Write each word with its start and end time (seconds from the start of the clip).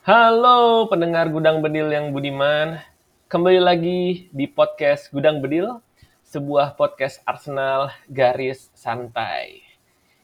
Halo 0.00 0.88
pendengar 0.88 1.28
Gudang 1.28 1.60
Bedil 1.60 1.92
yang 1.92 2.08
budiman. 2.16 2.80
Kembali 3.28 3.60
lagi 3.60 4.32
di 4.32 4.48
podcast 4.48 5.12
Gudang 5.12 5.44
Bedil, 5.44 5.76
sebuah 6.24 6.72
podcast 6.72 7.20
Arsenal 7.28 7.92
garis 8.08 8.72
santai. 8.72 9.60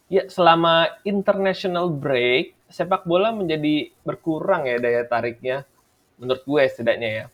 Ya, 0.09 0.33
selama 0.33 0.97
international 1.05 1.93
break, 1.93 2.57
sepak 2.73 3.05
bola 3.05 3.37
menjadi 3.37 3.93
berkurang 4.01 4.65
ya 4.65 4.81
daya 4.81 5.05
tariknya. 5.05 5.69
Menurut 6.17 6.41
gue 6.49 6.63
setidaknya 6.73 7.11
ya. 7.13 7.25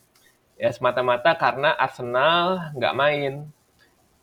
Ya, 0.58 0.70
semata-mata 0.74 1.38
karena 1.38 1.78
Arsenal 1.78 2.74
nggak 2.74 2.96
main. 2.98 3.46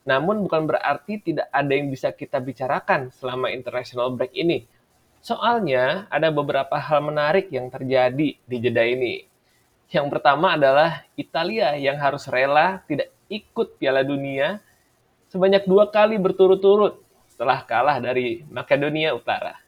Namun 0.03 0.43
bukan 0.43 0.67
berarti 0.67 1.23
tidak 1.23 1.47
ada 1.55 1.71
yang 1.71 1.87
bisa 1.87 2.11
kita 2.11 2.43
bicarakan 2.43 3.15
selama 3.15 3.47
international 3.47 4.11
break 4.11 4.35
ini 4.35 4.67
Soalnya 5.19 6.07
ada 6.07 6.31
beberapa 6.31 6.79
hal 6.79 7.03
menarik 7.03 7.51
yang 7.51 7.67
terjadi 7.67 8.39
di 8.39 8.57
jeda 8.59 8.83
ini. 8.87 9.27
Yang 9.91 10.07
pertama 10.15 10.55
adalah 10.55 11.03
Italia 11.19 11.75
yang 11.75 11.99
harus 11.99 12.29
rela 12.29 12.79
tidak 12.87 13.11
ikut 13.27 13.75
Piala 13.75 14.05
Dunia 14.05 14.61
sebanyak 15.29 15.67
dua 15.69 15.89
kali 15.89 16.17
berturut-turut 16.17 17.01
setelah 17.29 17.61
kalah 17.67 17.97
dari 18.01 18.43
Makedonia 18.49 19.13
Utara. 19.13 19.59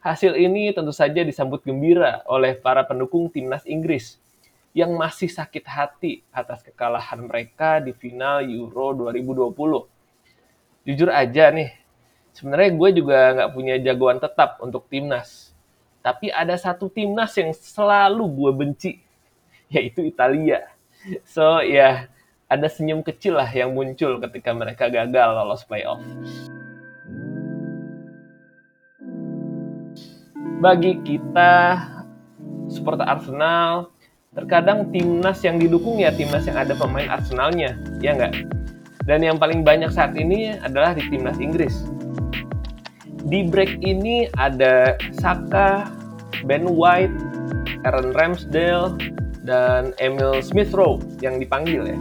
Hasil 0.00 0.38
ini 0.38 0.70
tentu 0.70 0.94
saja 0.94 1.26
disambut 1.26 1.66
gembira 1.66 2.22
oleh 2.30 2.54
para 2.54 2.86
pendukung 2.86 3.26
timnas 3.26 3.66
Inggris 3.66 4.22
yang 4.76 4.92
masih 4.94 5.26
sakit 5.26 5.64
hati 5.64 6.20
atas 6.30 6.60
kekalahan 6.62 7.24
mereka 7.24 7.80
di 7.80 7.96
final 7.96 8.44
Euro 8.44 8.92
2020. 9.08 9.88
Jujur 10.86 11.08
aja 11.10 11.48
nih, 11.48 11.72
sebenarnya 12.36 12.70
gue 12.76 12.90
juga 13.00 13.18
nggak 13.32 13.52
punya 13.56 13.74
jagoan 13.80 14.20
tetap 14.20 14.60
untuk 14.60 14.84
timnas. 14.92 15.56
Tapi 16.04 16.28
ada 16.28 16.54
satu 16.54 16.92
timnas 16.92 17.32
yang 17.34 17.50
selalu 17.56 18.24
gue 18.28 18.52
benci, 18.52 18.92
yaitu 19.74 20.04
Italia. 20.04 20.68
So 21.24 21.64
ya, 21.64 22.12
ada 22.46 22.66
senyum 22.68 23.00
kecil 23.00 23.40
lah 23.40 23.48
yang 23.48 23.72
muncul 23.72 24.20
ketika 24.20 24.52
mereka 24.52 24.92
gagal 24.92 25.28
lolos 25.32 25.64
playoff. 25.64 26.04
Bagi 30.56 31.00
kita 31.04 31.84
supporter 32.68 33.04
Arsenal, 33.04 33.92
terkadang 34.32 34.88
timnas 34.92 35.40
yang 35.44 35.56
didukung 35.56 36.00
ya 36.00 36.12
timnas 36.12 36.44
yang 36.48 36.56
ada 36.60 36.76
pemain 36.76 37.08
Arsenalnya, 37.08 37.76
ya 38.00 38.12
nggak? 38.16 38.34
Dan 39.06 39.22
yang 39.22 39.36
paling 39.38 39.62
banyak 39.62 39.92
saat 39.92 40.18
ini 40.18 40.58
adalah 40.58 40.96
di 40.96 41.04
timnas 41.06 41.38
Inggris 41.38 41.95
di 43.26 43.42
break 43.46 43.82
ini 43.82 44.30
ada 44.38 44.94
Saka, 45.18 45.90
Ben 46.46 46.66
White, 46.70 47.14
Aaron 47.82 48.14
Ramsdale, 48.14 48.94
dan 49.42 49.94
Emil 49.98 50.38
Smith 50.42 50.70
Rowe 50.74 51.02
yang 51.22 51.42
dipanggil 51.42 51.94
ya. 51.94 51.98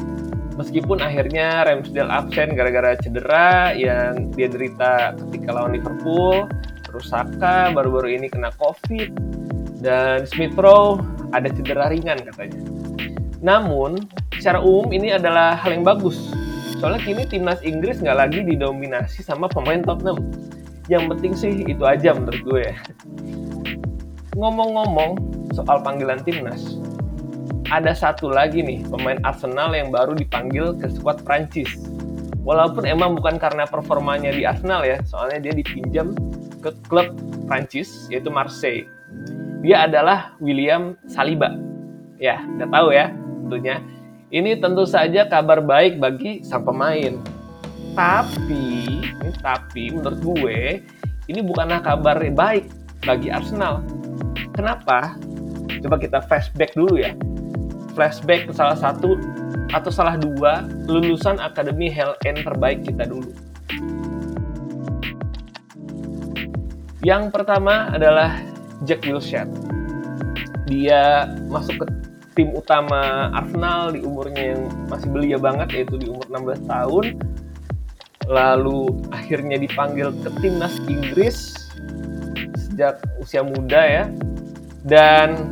Meskipun 0.55 1.03
akhirnya 1.03 1.67
Ramsdale 1.67 2.09
absen 2.13 2.55
gara-gara 2.55 2.95
cedera 2.95 3.75
yang 3.75 4.31
dia 4.37 4.47
derita 4.47 5.17
ketika 5.27 5.49
lawan 5.51 5.75
Liverpool, 5.75 6.47
terus 6.85 7.09
Saka 7.09 7.73
baru-baru 7.73 8.21
ini 8.21 8.29
kena 8.29 8.53
COVID, 8.61 9.09
dan 9.81 10.23
Smith 10.29 10.55
Rowe 10.55 11.01
ada 11.33 11.49
cedera 11.51 11.89
ringan 11.89 12.21
katanya. 12.21 12.61
Namun, 13.41 13.99
secara 14.37 14.61
umum 14.61 14.89
ini 14.93 15.13
adalah 15.13 15.57
hal 15.57 15.75
yang 15.75 15.85
bagus. 15.85 16.17
Soalnya 16.79 17.01
kini 17.01 17.23
timnas 17.25 17.59
Inggris 17.65 17.99
nggak 17.99 18.17
lagi 18.17 18.39
didominasi 18.45 19.25
sama 19.25 19.49
pemain 19.49 19.81
Tottenham 19.81 20.21
yang 20.86 21.09
penting 21.09 21.33
sih 21.33 21.66
itu 21.66 21.81
aja 21.81 22.14
menurut 22.14 22.41
gue 22.45 22.61
ya. 22.69 22.75
Ngomong-ngomong 24.36 25.17
soal 25.55 25.81
panggilan 25.81 26.22
timnas, 26.22 26.78
ada 27.73 27.95
satu 27.95 28.30
lagi 28.30 28.61
nih 28.61 28.86
pemain 28.86 29.17
Arsenal 29.25 29.73
yang 29.73 29.89
baru 29.89 30.13
dipanggil 30.13 30.78
ke 30.78 30.91
skuad 30.91 31.23
Prancis. 31.25 31.72
Walaupun 32.45 32.85
emang 32.85 33.18
bukan 33.18 33.41
karena 33.41 33.66
performanya 33.66 34.29
di 34.29 34.45
Arsenal 34.45 34.85
ya, 34.85 35.01
soalnya 35.09 35.50
dia 35.50 35.53
dipinjam 35.57 36.13
ke 36.62 36.69
klub 36.85 37.09
Prancis 37.50 38.06
yaitu 38.13 38.29
Marseille. 38.29 38.85
Dia 39.66 39.90
adalah 39.90 40.38
William 40.38 40.94
Saliba. 41.09 41.50
Ya, 42.22 42.45
udah 42.45 42.69
tahu 42.69 42.88
ya 42.94 43.09
tentunya. 43.45 43.81
Ini 44.29 44.62
tentu 44.62 44.85
saja 44.85 45.25
kabar 45.25 45.62
baik 45.66 45.97
bagi 45.97 46.45
sang 46.45 46.62
pemain 46.62 47.18
tapi, 47.95 49.01
tapi 49.39 49.83
menurut 49.95 50.19
gue 50.19 50.83
ini 51.31 51.39
bukanlah 51.41 51.81
kabar 51.81 52.19
baik 52.19 52.67
bagi 53.07 53.31
Arsenal. 53.31 53.81
Kenapa? 54.53 55.16
Coba 55.81 55.95
kita 55.97 56.19
flashback 56.28 56.75
dulu 56.75 57.00
ya. 57.00 57.16
Flashback 57.95 58.51
ke 58.51 58.53
salah 58.53 58.75
satu 58.75 59.16
atau 59.72 59.89
salah 59.89 60.19
dua 60.19 60.67
lulusan 60.85 61.39
Akademi 61.39 61.88
Hell 61.88 62.13
terbaik 62.22 62.83
kita 62.83 63.07
dulu. 63.07 63.31
Yang 67.06 67.31
pertama 67.31 67.94
adalah 67.94 68.41
Jack 68.83 69.06
Wilshere. 69.06 69.50
Dia 70.66 71.29
masuk 71.47 71.85
ke 71.85 71.85
tim 72.35 72.51
utama 72.51 73.31
Arsenal 73.31 73.95
di 73.95 74.03
umurnya 74.03 74.57
yang 74.57 74.62
masih 74.91 75.07
belia 75.13 75.38
banget 75.39 75.72
yaitu 75.72 75.95
di 75.95 76.12
umur 76.12 76.25
16 76.27 76.67
tahun 76.67 77.06
lalu 78.25 78.90
akhirnya 79.13 79.58
dipanggil 79.62 80.09
ke 80.25 80.30
timnas 80.41 80.75
Inggris 80.90 81.53
sejak 82.58 83.00
usia 83.22 83.46
muda 83.46 83.81
ya 83.81 84.06
dan 84.86 85.50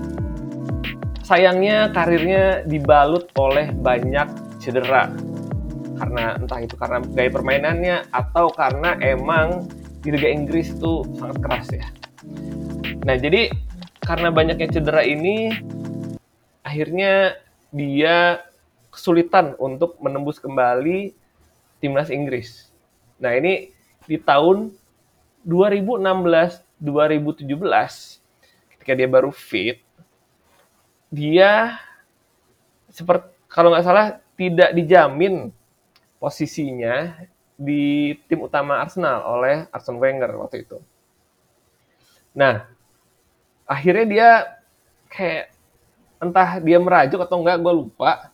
sayangnya 1.24 1.90
karirnya 1.94 2.68
dibalut 2.68 3.30
oleh 3.40 3.72
banyak 3.72 4.28
cedera 4.60 5.10
karena 5.98 6.36
entah 6.36 6.60
itu 6.60 6.76
karena 6.76 7.00
gaya 7.14 7.30
permainannya 7.32 7.98
atau 8.12 8.52
karena 8.52 8.98
emang 9.00 9.70
di 10.04 10.12
Liga 10.12 10.28
Inggris 10.28 10.76
itu 10.76 11.08
sangat 11.16 11.38
keras 11.40 11.68
ya. 11.72 11.88
Nah 13.08 13.16
jadi 13.16 13.48
karena 14.04 14.28
banyaknya 14.34 14.68
cedera 14.68 15.00
ini 15.08 15.54
akhirnya 16.68 17.40
dia 17.72 18.44
kesulitan 18.92 19.56
untuk 19.58 19.96
menembus 20.04 20.44
kembali 20.44 21.16
timnas 21.84 22.08
Inggris. 22.08 22.72
Nah, 23.20 23.36
ini 23.36 23.76
di 24.08 24.16
tahun 24.16 24.72
2016-2017 25.44 26.80
ketika 28.72 28.92
dia 28.96 29.08
baru 29.12 29.36
fit, 29.36 29.84
dia 31.12 31.76
seperti 32.88 33.28
kalau 33.52 33.76
nggak 33.76 33.84
salah 33.84 34.24
tidak 34.40 34.72
dijamin 34.72 35.52
posisinya 36.24 37.20
di 37.60 38.16
tim 38.32 38.48
utama 38.48 38.80
Arsenal 38.80 39.28
oleh 39.28 39.68
Arsene 39.76 40.00
Wenger 40.00 40.32
waktu 40.40 40.64
itu. 40.64 40.80
Nah, 42.32 42.64
akhirnya 43.68 44.06
dia 44.08 44.30
kayak 45.12 45.52
entah 46.24 46.64
dia 46.64 46.80
merajuk 46.80 47.20
atau 47.20 47.44
enggak, 47.44 47.60
gue 47.60 47.74
lupa. 47.76 48.32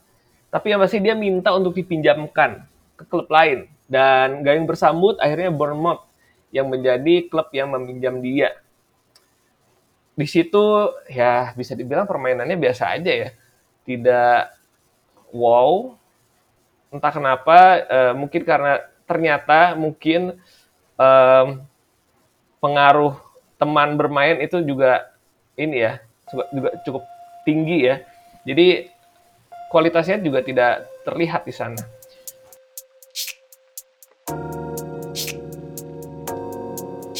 Tapi 0.53 0.69
yang 0.69 0.79
pasti 0.79 1.01
dia 1.01 1.17
minta 1.17 1.49
untuk 1.51 1.73
dipinjamkan 1.73 2.68
ke 2.99 3.07
klub 3.07 3.31
lain 3.31 3.71
dan 3.87 4.43
Gayung 4.43 4.67
bersambut 4.67 5.15
akhirnya 5.23 5.49
Bournemouth 5.55 6.03
yang 6.51 6.67
menjadi 6.67 7.31
klub 7.31 7.47
yang 7.55 7.71
meminjam 7.71 8.19
dia. 8.19 8.59
Di 10.19 10.27
situ 10.27 10.91
ya 11.07 11.55
bisa 11.55 11.79
dibilang 11.79 12.03
permainannya 12.03 12.59
biasa 12.59 12.99
aja 12.99 13.07
ya. 13.07 13.29
Tidak 13.87 14.41
wow. 15.31 15.95
Entah 16.91 17.13
kenapa 17.13 17.57
uh, 17.87 18.13
mungkin 18.17 18.43
karena 18.43 18.83
ternyata 19.07 19.79
mungkin 19.79 20.35
um, 20.99 21.47
pengaruh 22.59 23.15
teman 23.55 23.95
bermain 23.95 24.37
itu 24.43 24.59
juga 24.61 25.07
ini 25.55 25.87
ya 25.87 26.03
juga 26.29 26.75
cukup 26.83 27.03
tinggi 27.47 27.87
ya. 27.87 28.03
Jadi 28.43 28.91
kualitasnya 29.71 30.19
juga 30.19 30.43
tidak 30.43 30.89
terlihat 31.05 31.45
di 31.45 31.53
sana. 31.53 31.98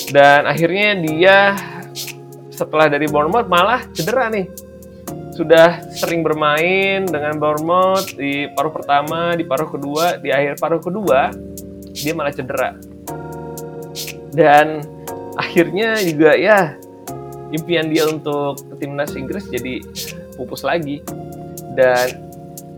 Dan 0.10 0.50
akhirnya 0.50 0.98
dia 0.98 1.38
setelah 2.50 2.90
dari 2.90 3.06
Bournemouth 3.06 3.48
malah 3.48 3.86
cedera 3.94 4.28
nih. 4.34 4.50
Sudah 5.38 5.80
sering 5.96 6.26
bermain 6.26 7.08
dengan 7.08 7.40
Bournemouth 7.40 8.18
di 8.18 8.50
paruh 8.52 8.74
pertama, 8.74 9.38
di 9.38 9.48
paruh 9.48 9.70
kedua, 9.72 10.20
di 10.20 10.34
akhir 10.34 10.60
paruh 10.60 10.82
kedua 10.84 11.32
dia 11.96 12.12
malah 12.18 12.34
cedera. 12.34 12.76
Dan 14.34 14.84
akhirnya 15.40 15.96
juga 16.04 16.36
ya 16.36 16.76
impian 17.56 17.88
dia 17.88 18.10
untuk 18.10 18.60
timnas 18.82 19.16
Inggris 19.16 19.48
jadi 19.48 19.80
pupus 20.36 20.66
lagi. 20.66 21.00
Dan 21.78 22.28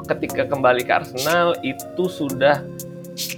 ketika 0.05 0.45
kembali 0.45 0.83
ke 0.83 0.91
Arsenal 0.93 1.57
itu 1.63 2.05
sudah 2.11 2.61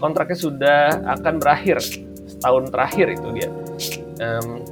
kontraknya 0.02 0.38
sudah 0.38 1.00
akan 1.20 1.40
berakhir 1.40 1.80
setahun 2.44 2.68
terakhir 2.76 3.08
itu 3.16 3.28
dia. 3.32 3.50
Um, 4.20 4.68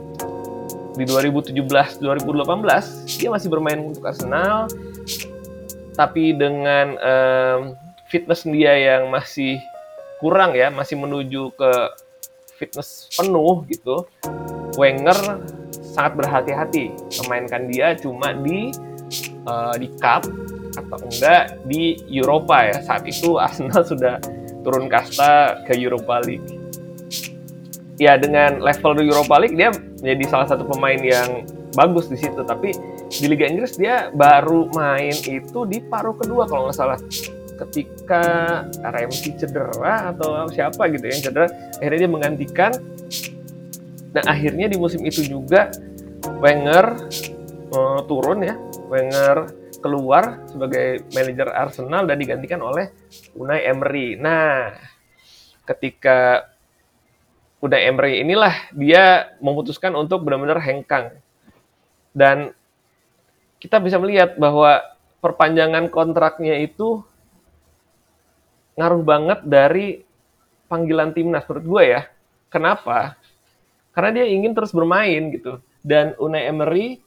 di 0.99 1.07
2017-2018 1.07 2.03
dia 3.15 3.31
masih 3.31 3.47
bermain 3.47 3.79
untuk 3.79 4.03
Arsenal 4.03 4.67
tapi 5.95 6.35
dengan 6.35 6.99
um, 6.99 7.79
fitness 8.11 8.43
dia 8.43 8.75
yang 8.75 9.07
masih 9.07 9.55
kurang 10.19 10.51
ya 10.51 10.67
masih 10.67 10.99
menuju 10.99 11.55
ke 11.55 11.71
fitness 12.59 13.07
penuh 13.15 13.63
gitu 13.71 14.03
Wenger 14.75 15.39
sangat 15.95 16.19
berhati-hati 16.19 16.91
memainkan 17.23 17.71
dia 17.71 17.95
cuma 17.95 18.35
di 18.35 18.75
uh, 19.47 19.79
di 19.79 19.87
cup 19.95 20.27
atau 20.75 20.99
enggak 21.03 21.59
di 21.67 21.99
Eropa 22.07 22.63
ya. 22.63 22.79
Saat 22.79 23.03
itu 23.03 23.35
Arsenal 23.35 23.83
sudah 23.91 24.15
turun 24.63 24.87
kasta 24.87 25.59
ke 25.67 25.75
Europa 25.75 26.23
League 26.23 26.60
ya 28.01 28.17
dengan 28.17 28.57
level 28.57 28.97
Europa 28.97 29.37
League 29.37 29.53
dia 29.53 29.69
menjadi 30.01 30.25
salah 30.25 30.47
satu 30.49 30.65
pemain 30.65 30.97
yang 30.97 31.45
bagus 31.77 32.09
di 32.09 32.17
situ. 32.17 32.41
Tapi 32.41 32.73
di 33.13 33.25
Liga 33.29 33.45
Inggris 33.45 33.77
dia 33.77 34.09
baru 34.09 34.65
main 34.73 35.13
itu 35.13 35.69
di 35.69 35.77
paruh 35.85 36.17
kedua 36.17 36.49
kalau 36.49 36.73
nggak 36.73 36.77
salah. 36.81 36.97
Ketika 37.61 38.23
RMC 38.81 39.37
cedera 39.37 40.09
atau 40.09 40.49
siapa 40.49 40.89
gitu 40.89 41.05
yang 41.05 41.21
cedera 41.21 41.45
akhirnya 41.77 42.09
dia 42.09 42.11
menggantikan. 42.11 42.71
Dan 44.11 44.27
akhirnya 44.27 44.67
di 44.67 44.75
musim 44.75 45.05
itu 45.07 45.23
juga 45.23 45.71
Wenger 46.41 46.85
uh, 47.71 48.01
turun 48.09 48.41
ya. 48.41 48.57
Wenger 48.89 49.61
keluar 49.81 50.41
sebagai 50.49 51.05
manajer 51.13 51.47
Arsenal 51.53 52.05
dan 52.09 52.17
digantikan 52.17 52.59
oleh 52.59 52.91
Unai 53.39 53.65
Emery. 53.65 54.19
Nah, 54.19 54.73
ketika 55.65 56.50
Unai 57.61 57.85
Emery 57.85 58.25
inilah 58.25 58.73
dia 58.73 59.37
memutuskan 59.37 59.93
untuk 59.93 60.25
benar-benar 60.25 60.57
hengkang. 60.57 61.13
Dan 62.09 62.57
kita 63.61 63.77
bisa 63.77 64.01
melihat 64.01 64.33
bahwa 64.41 64.81
perpanjangan 65.21 65.85
kontraknya 65.93 66.57
itu 66.57 67.05
ngaruh 68.73 69.05
banget 69.05 69.39
dari 69.45 70.01
panggilan 70.65 71.13
timnas 71.13 71.45
menurut 71.45 71.65
gue 71.69 71.83
ya. 71.85 72.01
Kenapa? 72.49 73.13
Karena 73.93 74.09
dia 74.17 74.25
ingin 74.25 74.57
terus 74.57 74.73
bermain 74.73 75.29
gitu. 75.29 75.61
Dan 75.85 76.17
Unai 76.17 76.49
Emery 76.49 76.97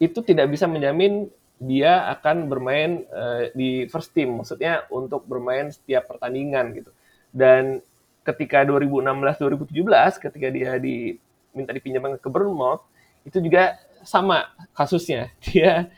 itu 0.00 0.18
tidak 0.24 0.48
bisa 0.48 0.64
menjamin 0.64 1.28
dia 1.62 2.10
akan 2.10 2.50
bermain 2.50 3.06
uh, 3.12 3.52
di 3.54 3.86
first 3.86 4.10
team, 4.10 4.42
maksudnya 4.42 4.82
untuk 4.90 5.22
bermain 5.28 5.70
setiap 5.70 6.10
pertandingan 6.10 6.74
gitu. 6.74 6.90
Dan 7.30 7.78
ketika 8.22 8.62
2016-2017 8.66 10.22
ketika 10.22 10.48
dia 10.50 10.78
diminta 10.78 11.74
dipinjamkan 11.74 12.18
ke 12.18 12.28
Bournemouth 12.30 12.86
itu 13.26 13.38
juga 13.38 13.78
sama 14.02 14.50
kasusnya. 14.74 15.30
Dia 15.46 15.90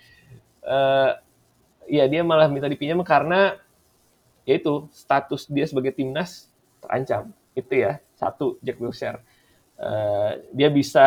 uh, 0.65 1.17
ya 1.85 2.05
dia 2.09 2.25
malah 2.25 2.49
minta 2.49 2.69
dipinjam 2.69 3.01
karena 3.05 3.61
yaitu 4.45 4.89
status 4.93 5.49
dia 5.49 5.65
sebagai 5.65 5.93
timnas 5.93 6.49
terancam. 6.85 7.33
Itu 7.57 7.73
ya, 7.81 8.01
satu 8.17 8.61
Jack 8.61 8.77
Wilshere. 8.81 9.21
Uh, 9.75 10.39
dia 10.53 10.69
bisa 10.69 11.05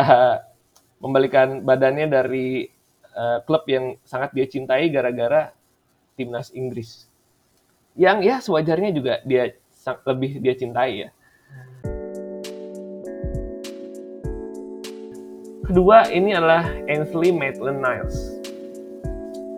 membalikan 0.98 1.62
badannya 1.62 2.10
dari 2.10 2.68
uh, 3.14 3.40
klub 3.46 3.62
yang 3.70 3.94
sangat 4.02 4.34
dia 4.34 4.46
cintai 4.50 4.90
gara-gara 4.90 5.54
timnas 6.18 6.50
Inggris. 6.50 7.06
Yang 7.94 8.18
ya 8.26 8.36
sewajarnya 8.42 8.90
juga 8.90 9.14
dia 9.22 9.54
lebih 10.06 10.42
dia 10.42 10.54
cintai 10.54 11.06
ya. 11.06 11.08
Kedua 15.68 16.08
ini 16.08 16.32
adalah 16.32 16.64
Ainsley 16.88 17.28
Maitland-Niles. 17.28 18.40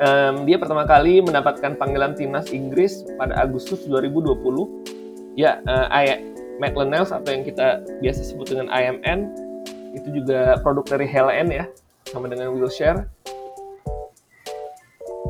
Um, 0.01 0.49
dia 0.49 0.59
pertama 0.59 0.83
kali 0.89 1.23
mendapatkan 1.23 1.79
panggilan 1.79 2.19
timnas 2.19 2.51
Inggris 2.51 3.07
pada 3.15 3.39
Agustus 3.39 3.87
2020. 3.87 5.39
Ya, 5.39 5.63
uh, 5.71 5.87
Maitland-Niles 6.59 7.15
atau 7.15 7.31
yang 7.31 7.47
kita 7.47 7.87
biasa 8.03 8.21
sebut 8.27 8.51
dengan 8.51 8.67
IMN 8.75 9.31
itu 9.95 10.09
juga 10.11 10.59
produk 10.61 10.83
dari 10.99 11.07
Helen 11.07 11.49
ya, 11.55 11.65
sama 12.11 12.27
dengan 12.27 12.59
Wilshire 12.59 13.07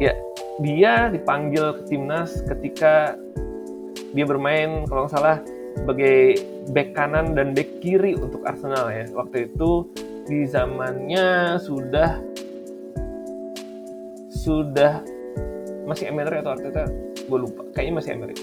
ya 0.00 0.16
dia 0.64 1.12
dipanggil 1.12 1.76
ke 1.76 1.82
timnas 1.92 2.40
ketika 2.48 3.14
dia 4.10 4.24
bermain 4.26 4.86
kalau 4.90 5.06
nggak 5.06 5.14
salah 5.14 5.36
sebagai 5.78 6.42
back 6.74 6.94
kanan 6.98 7.34
dan 7.38 7.54
back 7.54 7.68
kiri 7.78 8.18
untuk 8.18 8.42
Arsenal 8.42 8.90
ya. 8.90 9.06
Waktu 9.14 9.50
itu 9.50 9.86
di 10.26 10.46
zamannya 10.46 11.58
sudah 11.62 12.18
sudah 14.30 15.02
masih 15.86 16.10
Emery 16.10 16.42
atau 16.42 16.54
Arteta? 16.54 16.86
Gue 17.26 17.38
lupa. 17.46 17.62
Kayaknya 17.76 17.94
masih 18.02 18.10
Emery. 18.18 18.36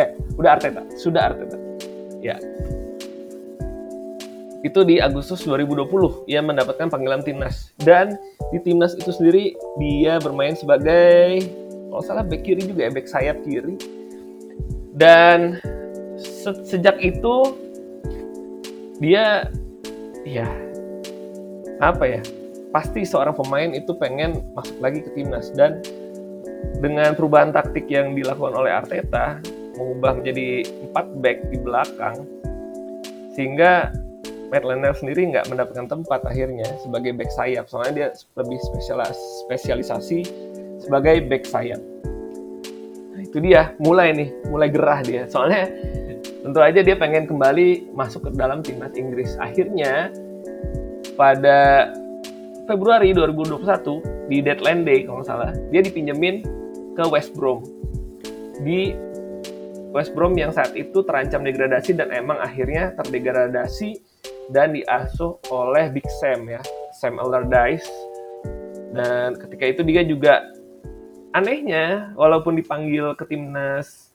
Eh 0.00 0.08
udah 0.38 0.50
Arteta. 0.58 0.82
Sudah 0.98 1.30
Arteta. 1.30 1.58
Ya. 2.24 2.40
Itu 4.64 4.80
di 4.80 4.96
Agustus 4.96 5.44
2020 5.44 6.24
ia 6.24 6.40
mendapatkan 6.40 6.88
panggilan 6.88 7.20
timnas. 7.20 7.76
Dan 7.76 8.16
di 8.48 8.58
timnas 8.64 8.96
itu 8.96 9.12
sendiri 9.12 9.52
dia 9.76 10.16
bermain 10.18 10.56
sebagai 10.56 11.44
kalau 11.92 12.02
salah 12.02 12.24
back 12.26 12.42
kiri 12.42 12.66
juga 12.66 12.88
ya 12.88 12.90
back 12.90 13.06
sayap 13.06 13.38
kiri 13.46 13.78
dan 14.94 15.58
se 16.18 16.54
sejak 16.62 16.96
itu 17.02 17.58
dia 19.02 19.50
ya 20.22 20.46
apa 21.82 22.06
ya 22.06 22.22
pasti 22.74 23.06
seorang 23.06 23.34
pemain 23.38 23.70
itu 23.70 23.94
pengen 23.94 24.42
masuk 24.54 24.78
lagi 24.82 25.02
ke 25.02 25.10
timnas. 25.14 25.54
Dan 25.54 25.82
dengan 26.82 27.14
perubahan 27.14 27.54
taktik 27.54 27.86
yang 27.86 28.18
dilakukan 28.18 28.54
oleh 28.54 28.74
Arteta 28.74 29.38
mengubah 29.78 30.18
menjadi 30.22 30.66
empat 30.90 31.06
back 31.22 31.38
di 31.50 31.58
belakang 31.62 32.26
sehingga 33.34 33.90
Matt 34.50 34.62
Lennell 34.62 34.94
sendiri 34.94 35.34
nggak 35.34 35.50
mendapatkan 35.50 35.90
tempat 35.90 36.22
akhirnya 36.26 36.66
sebagai 36.82 37.14
back 37.14 37.30
sayap. 37.34 37.66
Soalnya 37.70 37.92
dia 37.94 38.08
lebih 38.38 38.58
spesialis 38.70 39.18
spesialisasi 39.46 40.18
sebagai 40.82 41.26
back 41.26 41.46
sayap 41.46 41.82
itu 43.34 43.50
dia 43.50 43.74
mulai 43.82 44.14
nih 44.14 44.30
mulai 44.46 44.70
gerah 44.70 45.02
dia. 45.02 45.26
Soalnya 45.26 45.66
tentu 46.22 46.62
aja 46.62 46.86
dia 46.86 46.94
pengen 46.94 47.26
kembali 47.26 47.90
masuk 47.90 48.30
ke 48.30 48.38
dalam 48.38 48.62
timnas 48.62 48.94
Inggris. 48.94 49.34
Akhirnya 49.42 50.14
pada 51.18 51.90
Februari 52.70 53.10
2021 53.10 54.30
di 54.30 54.38
deadline 54.38 54.86
day 54.86 55.02
kalau 55.02 55.18
nggak 55.18 55.26
salah 55.26 55.50
dia 55.74 55.82
dipinjemin 55.82 56.46
ke 56.94 57.02
West 57.10 57.34
Brom. 57.34 57.66
Di 58.62 58.94
West 59.90 60.14
Brom 60.14 60.38
yang 60.38 60.54
saat 60.54 60.70
itu 60.78 61.02
terancam 61.02 61.42
degradasi 61.42 61.98
dan 61.98 62.14
emang 62.14 62.38
akhirnya 62.38 62.94
terdegradasi 63.02 63.98
dan 64.54 64.78
diasuh 64.78 65.42
oleh 65.50 65.90
Big 65.90 66.06
Sam 66.22 66.46
ya, 66.46 66.62
Sam 67.02 67.18
Allardyce. 67.18 67.90
Dan 68.94 69.34
ketika 69.42 69.74
itu 69.74 69.82
dia 69.82 70.06
juga 70.06 70.53
anehnya 71.34 72.14
walaupun 72.14 72.54
dipanggil 72.54 73.18
ke 73.18 73.26
timnas 73.26 74.14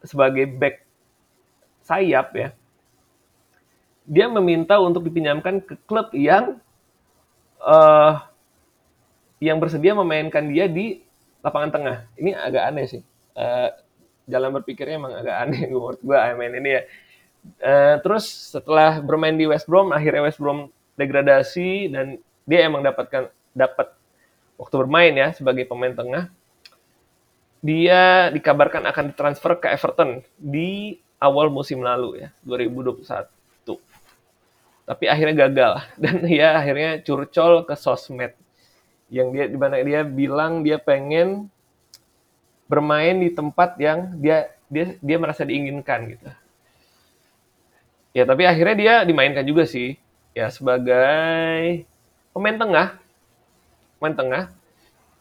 sebagai 0.00 0.48
back 0.48 0.80
sayap 1.84 2.32
ya, 2.32 2.48
dia 4.08 4.26
meminta 4.32 4.80
untuk 4.80 5.04
dipinjamkan 5.04 5.60
ke 5.60 5.76
klub 5.84 6.08
yang 6.16 6.56
uh, 7.60 8.24
yang 9.38 9.60
bersedia 9.60 9.92
memainkan 9.92 10.48
dia 10.48 10.64
di 10.66 11.04
lapangan 11.44 11.70
tengah. 11.70 11.96
Ini 12.16 12.32
agak 12.32 12.62
aneh 12.72 12.86
sih. 12.88 13.02
Uh, 13.36 13.70
jalan 14.24 14.56
berpikirnya 14.56 14.98
emang 14.98 15.14
agak 15.14 15.36
aneh 15.46 15.68
menurut 15.72 16.00
gue 16.00 16.16
main 16.16 16.54
ini 16.56 16.70
ya 16.80 16.82
Uh, 17.58 17.96
terus 18.04 18.28
setelah 18.28 19.00
bermain 19.00 19.34
di 19.34 19.48
West 19.48 19.64
Brom, 19.70 19.94
akhirnya 19.94 20.26
West 20.26 20.42
Brom 20.42 20.68
degradasi 20.98 21.88
dan 21.88 22.18
dia 22.44 22.66
emang 22.66 22.82
dapatkan 22.82 23.30
dapat 23.54 23.94
waktu 24.58 24.74
bermain 24.74 25.14
ya 25.14 25.32
sebagai 25.32 25.64
pemain 25.64 25.94
tengah. 25.94 26.30
Dia 27.58 28.30
dikabarkan 28.30 28.86
akan 28.86 29.04
ditransfer 29.10 29.58
ke 29.58 29.66
Everton 29.74 30.22
di 30.38 30.94
awal 31.18 31.50
musim 31.50 31.82
lalu 31.82 32.22
ya, 32.22 32.28
2021. 32.46 33.38
Tapi 34.88 35.04
akhirnya 35.04 35.36
gagal. 35.44 35.72
Dan 36.02 36.24
dia 36.24 36.56
akhirnya 36.56 37.04
curcol 37.04 37.68
ke 37.68 37.76
sosmed. 37.76 38.32
Yang 39.12 39.28
dia 39.36 39.44
di 39.52 39.58
mana 39.60 39.76
dia 39.84 40.00
bilang 40.04 40.64
dia 40.64 40.80
pengen 40.80 41.52
bermain 42.68 43.16
di 43.20 43.32
tempat 43.32 43.80
yang 43.80 44.16
dia 44.20 44.52
dia 44.68 44.96
dia 45.00 45.16
merasa 45.16 45.44
diinginkan 45.44 46.16
gitu. 46.16 46.28
Ya 48.16 48.24
tapi 48.24 48.48
akhirnya 48.48 48.76
dia 48.76 48.94
dimainkan 49.04 49.44
juga 49.44 49.68
sih. 49.68 50.00
Ya 50.32 50.48
sebagai 50.48 51.84
pemain 52.32 52.56
tengah. 52.56 52.88
Pemain 54.00 54.16
tengah. 54.16 54.44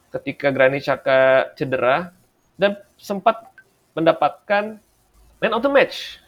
Ketika 0.07 0.47
Granit 0.55 0.87
Xhaka 0.87 1.51
cedera 1.59 2.15
dan 2.57 2.77
sempat 2.97 3.53
mendapatkan 3.93 4.81
man 5.41 5.53
of 5.53 5.61
the 5.61 5.71
match 5.71 6.21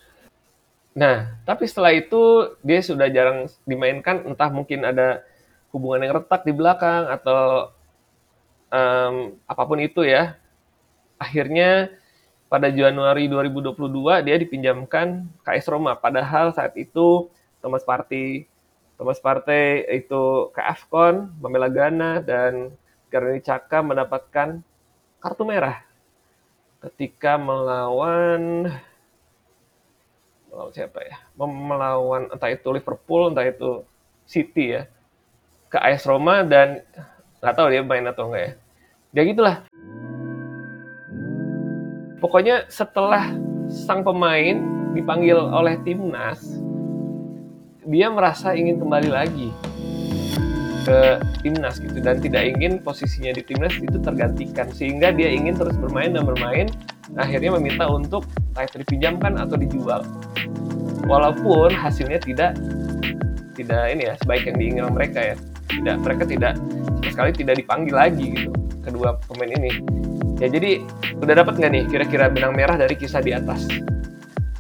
Nah, 1.00 1.38
tapi 1.46 1.70
setelah 1.70 1.94
itu 1.94 2.54
dia 2.66 2.82
sudah 2.82 3.08
jarang 3.08 3.48
dimainkan, 3.64 4.26
entah 4.26 4.50
mungkin 4.50 4.84
ada 4.84 5.22
hubungan 5.72 6.04
yang 6.04 6.14
retak 6.20 6.44
di 6.44 6.52
belakang 6.52 7.08
atau 7.08 7.72
um, 8.74 9.38
apa 9.46 9.64
pun 9.64 9.80
itu 9.80 10.02
ya. 10.04 10.36
Akhirnya 11.16 11.94
pada 12.52 12.68
Januari 12.74 13.30
2022 13.30 14.26
dia 14.28 14.36
dipinjamkan 14.36 15.30
ke 15.46 15.50
AS 15.56 15.70
Roma. 15.70 15.94
Padahal 15.96 16.52
saat 16.52 16.74
itu 16.76 17.32
Thomas 17.64 17.86
Partey 17.88 18.50
Thomas 19.00 19.24
Partey 19.24 19.88
itu 19.96 20.52
ke 20.52 20.60
AFCON, 20.60 21.32
membela 21.40 21.72
Ghana 21.72 22.20
dan 22.20 22.76
Granit 23.08 23.48
Xhaka 23.48 23.80
mendapatkan 23.80 24.60
kartu 25.24 25.44
merah 25.48 25.89
ketika 26.80 27.36
melawan 27.36 28.72
melawan 30.50 30.72
siapa 30.72 31.00
ya? 31.04 31.16
Melawan 31.36 32.32
entah 32.32 32.50
itu 32.50 32.68
Liverpool, 32.72 33.32
entah 33.32 33.46
itu 33.46 33.84
City 34.24 34.80
ya. 34.80 34.84
Ke 35.70 35.78
AS 35.78 36.08
Roma 36.08 36.42
dan 36.42 36.82
nggak 37.40 37.56
tahu 37.56 37.68
dia 37.70 37.84
main 37.86 38.08
atau 38.08 38.32
enggak 38.32 38.44
ya. 38.44 38.52
Ya 39.14 39.22
gitulah. 39.28 39.56
Pokoknya 42.20 42.68
setelah 42.68 43.32
sang 43.72 44.04
pemain 44.04 44.60
dipanggil 44.92 45.40
oleh 45.40 45.80
timnas, 45.88 46.42
dia 47.88 48.12
merasa 48.12 48.52
ingin 48.58 48.76
kembali 48.76 49.08
lagi 49.08 49.50
ke 50.90 51.22
timnas 51.46 51.78
gitu. 51.78 52.02
Dan 52.02 52.18
tidak 52.18 52.50
ingin 52.58 52.82
posisinya 52.82 53.38
di 53.38 53.46
timnas 53.46 53.78
itu 53.78 54.02
tergantikan. 54.02 54.74
Sehingga 54.74 55.14
dia 55.14 55.30
ingin 55.30 55.54
terus 55.54 55.78
bermain 55.78 56.18
dan 56.18 56.26
bermain 56.26 56.66
akhirnya 57.14 57.54
meminta 57.54 57.86
untuk 57.86 58.26
entah 58.58 58.66
dipinjamkan 58.74 59.38
atau 59.38 59.54
dijual. 59.54 60.02
Walaupun 61.06 61.70
hasilnya 61.78 62.18
tidak 62.26 62.58
tidak 63.54 63.84
ini 63.94 64.10
ya 64.10 64.14
sebaik 64.26 64.50
yang 64.50 64.58
diinginkan 64.58 64.94
mereka 64.98 65.20
ya. 65.22 65.36
Tidak 65.70 65.96
mereka 66.02 66.26
tidak 66.26 66.58
sama 66.58 67.10
sekali 67.14 67.32
tidak 67.38 67.56
dipanggil 67.62 67.94
lagi 67.94 68.26
gitu 68.34 68.50
kedua 68.82 69.22
pemain 69.30 69.54
ini. 69.54 69.72
Ya 70.42 70.50
jadi 70.50 70.82
udah 71.22 71.36
dapat 71.46 71.62
nggak 71.62 71.72
nih 71.72 71.84
kira-kira 71.92 72.26
benang 72.34 72.58
merah 72.58 72.80
dari 72.80 72.98
kisah 72.98 73.22
di 73.22 73.38
atas? 73.38 73.70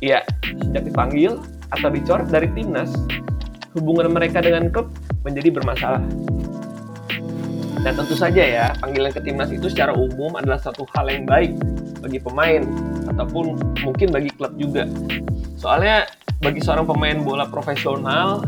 Iya 0.05 0.21
sejak 0.69 0.85
dipanggil 0.85 1.41
atau 1.73 1.89
dicoret 1.89 2.29
dari 2.29 2.47
timnas 2.53 2.93
hubungan 3.77 4.11
mereka 4.13 4.41
dengan 4.41 4.69
klub 4.69 4.89
menjadi 5.23 5.49
bermasalah. 5.51 6.03
Dan 7.79 7.95
tentu 7.95 8.15
saja 8.15 8.43
ya, 8.43 8.65
panggilan 8.83 9.15
ke 9.15 9.23
timnas 9.23 9.55
itu 9.55 9.71
secara 9.71 9.95
umum 9.95 10.35
adalah 10.35 10.59
satu 10.59 10.83
hal 10.95 11.07
yang 11.07 11.23
baik 11.23 11.55
bagi 12.03 12.19
pemain 12.19 12.67
ataupun 13.07 13.55
mungkin 13.87 14.11
bagi 14.11 14.31
klub 14.35 14.51
juga. 14.59 14.83
Soalnya 15.55 16.07
bagi 16.43 16.59
seorang 16.59 16.87
pemain 16.87 17.19
bola 17.23 17.47
profesional 17.47 18.43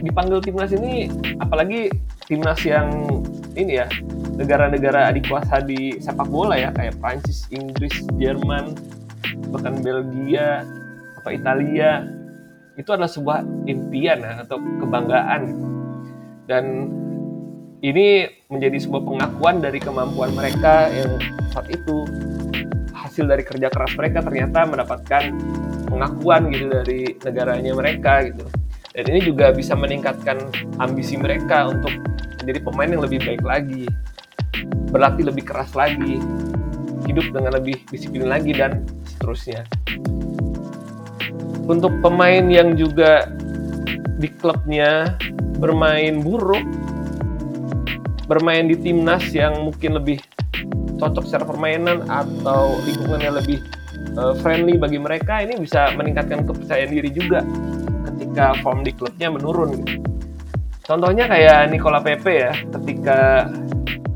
dipanggil 0.00 0.40
timnas 0.40 0.72
ini 0.72 1.12
apalagi 1.40 1.92
timnas 2.24 2.64
yang 2.64 2.88
ini 3.52 3.84
ya 3.84 3.86
negara-negara 4.40 5.12
adik 5.12 5.28
kuasa 5.28 5.60
di 5.60 6.00
sepak 6.00 6.28
bola 6.32 6.56
ya 6.56 6.72
kayak 6.72 6.96
Prancis, 6.96 7.44
Inggris, 7.52 7.92
Jerman, 8.16 8.72
bahkan 9.52 9.84
Belgia, 9.84 10.64
atau 11.20 11.30
Italia 11.32 12.08
itu 12.80 12.88
adalah 12.88 13.12
sebuah 13.12 13.44
impian 13.68 14.24
ya, 14.24 14.40
atau 14.40 14.56
kebanggaan 14.80 15.52
dan 16.50 16.90
ini 17.86 18.26
menjadi 18.50 18.82
sebuah 18.82 19.06
pengakuan 19.06 19.62
dari 19.62 19.78
kemampuan 19.78 20.34
mereka 20.34 20.90
yang 20.90 21.22
saat 21.54 21.70
itu 21.70 22.02
hasil 22.90 23.30
dari 23.30 23.46
kerja 23.46 23.70
keras 23.70 23.94
mereka 23.94 24.18
ternyata 24.26 24.66
mendapatkan 24.66 25.30
pengakuan 25.86 26.50
gitu 26.50 26.66
dari 26.66 27.14
negaranya 27.22 27.72
mereka 27.72 28.26
gitu. 28.26 28.44
Dan 28.90 29.04
ini 29.06 29.20
juga 29.22 29.54
bisa 29.54 29.78
meningkatkan 29.78 30.50
ambisi 30.82 31.14
mereka 31.14 31.70
untuk 31.70 31.94
menjadi 32.42 32.58
pemain 32.66 32.90
yang 32.90 33.02
lebih 33.06 33.22
baik 33.22 33.42
lagi 33.46 33.86
berlatih 34.90 35.30
lebih 35.30 35.46
keras 35.46 35.72
lagi 35.78 36.18
hidup 37.06 37.30
dengan 37.30 37.62
lebih 37.62 37.78
disiplin 37.88 38.26
lagi 38.26 38.50
dan 38.50 38.82
seterusnya. 39.06 39.62
Untuk 41.70 41.94
pemain 42.02 42.50
yang 42.50 42.74
juga 42.74 43.30
di 44.18 44.26
klubnya 44.36 45.16
bermain 45.60 46.24
buruk, 46.24 46.64
bermain 48.24 48.64
di 48.64 48.80
timnas 48.80 49.28
yang 49.36 49.68
mungkin 49.68 50.00
lebih 50.00 50.16
cocok 50.96 51.24
secara 51.28 51.44
permainan 51.44 52.08
atau 52.08 52.80
lingkungannya 52.88 53.30
lebih 53.44 53.58
uh, 54.16 54.32
friendly 54.40 54.80
bagi 54.80 54.96
mereka, 54.96 55.44
ini 55.44 55.60
bisa 55.60 55.92
meningkatkan 55.94 56.48
kepercayaan 56.48 56.90
diri 56.90 57.12
juga 57.12 57.44
ketika 58.08 58.56
form 58.64 58.80
di 58.82 58.96
klubnya 58.96 59.28
menurun. 59.28 59.84
Contohnya 60.80 61.28
kayak 61.28 61.70
Nicola 61.70 62.00
Pepe 62.00 62.50
ya, 62.50 62.52
ketika 62.80 63.46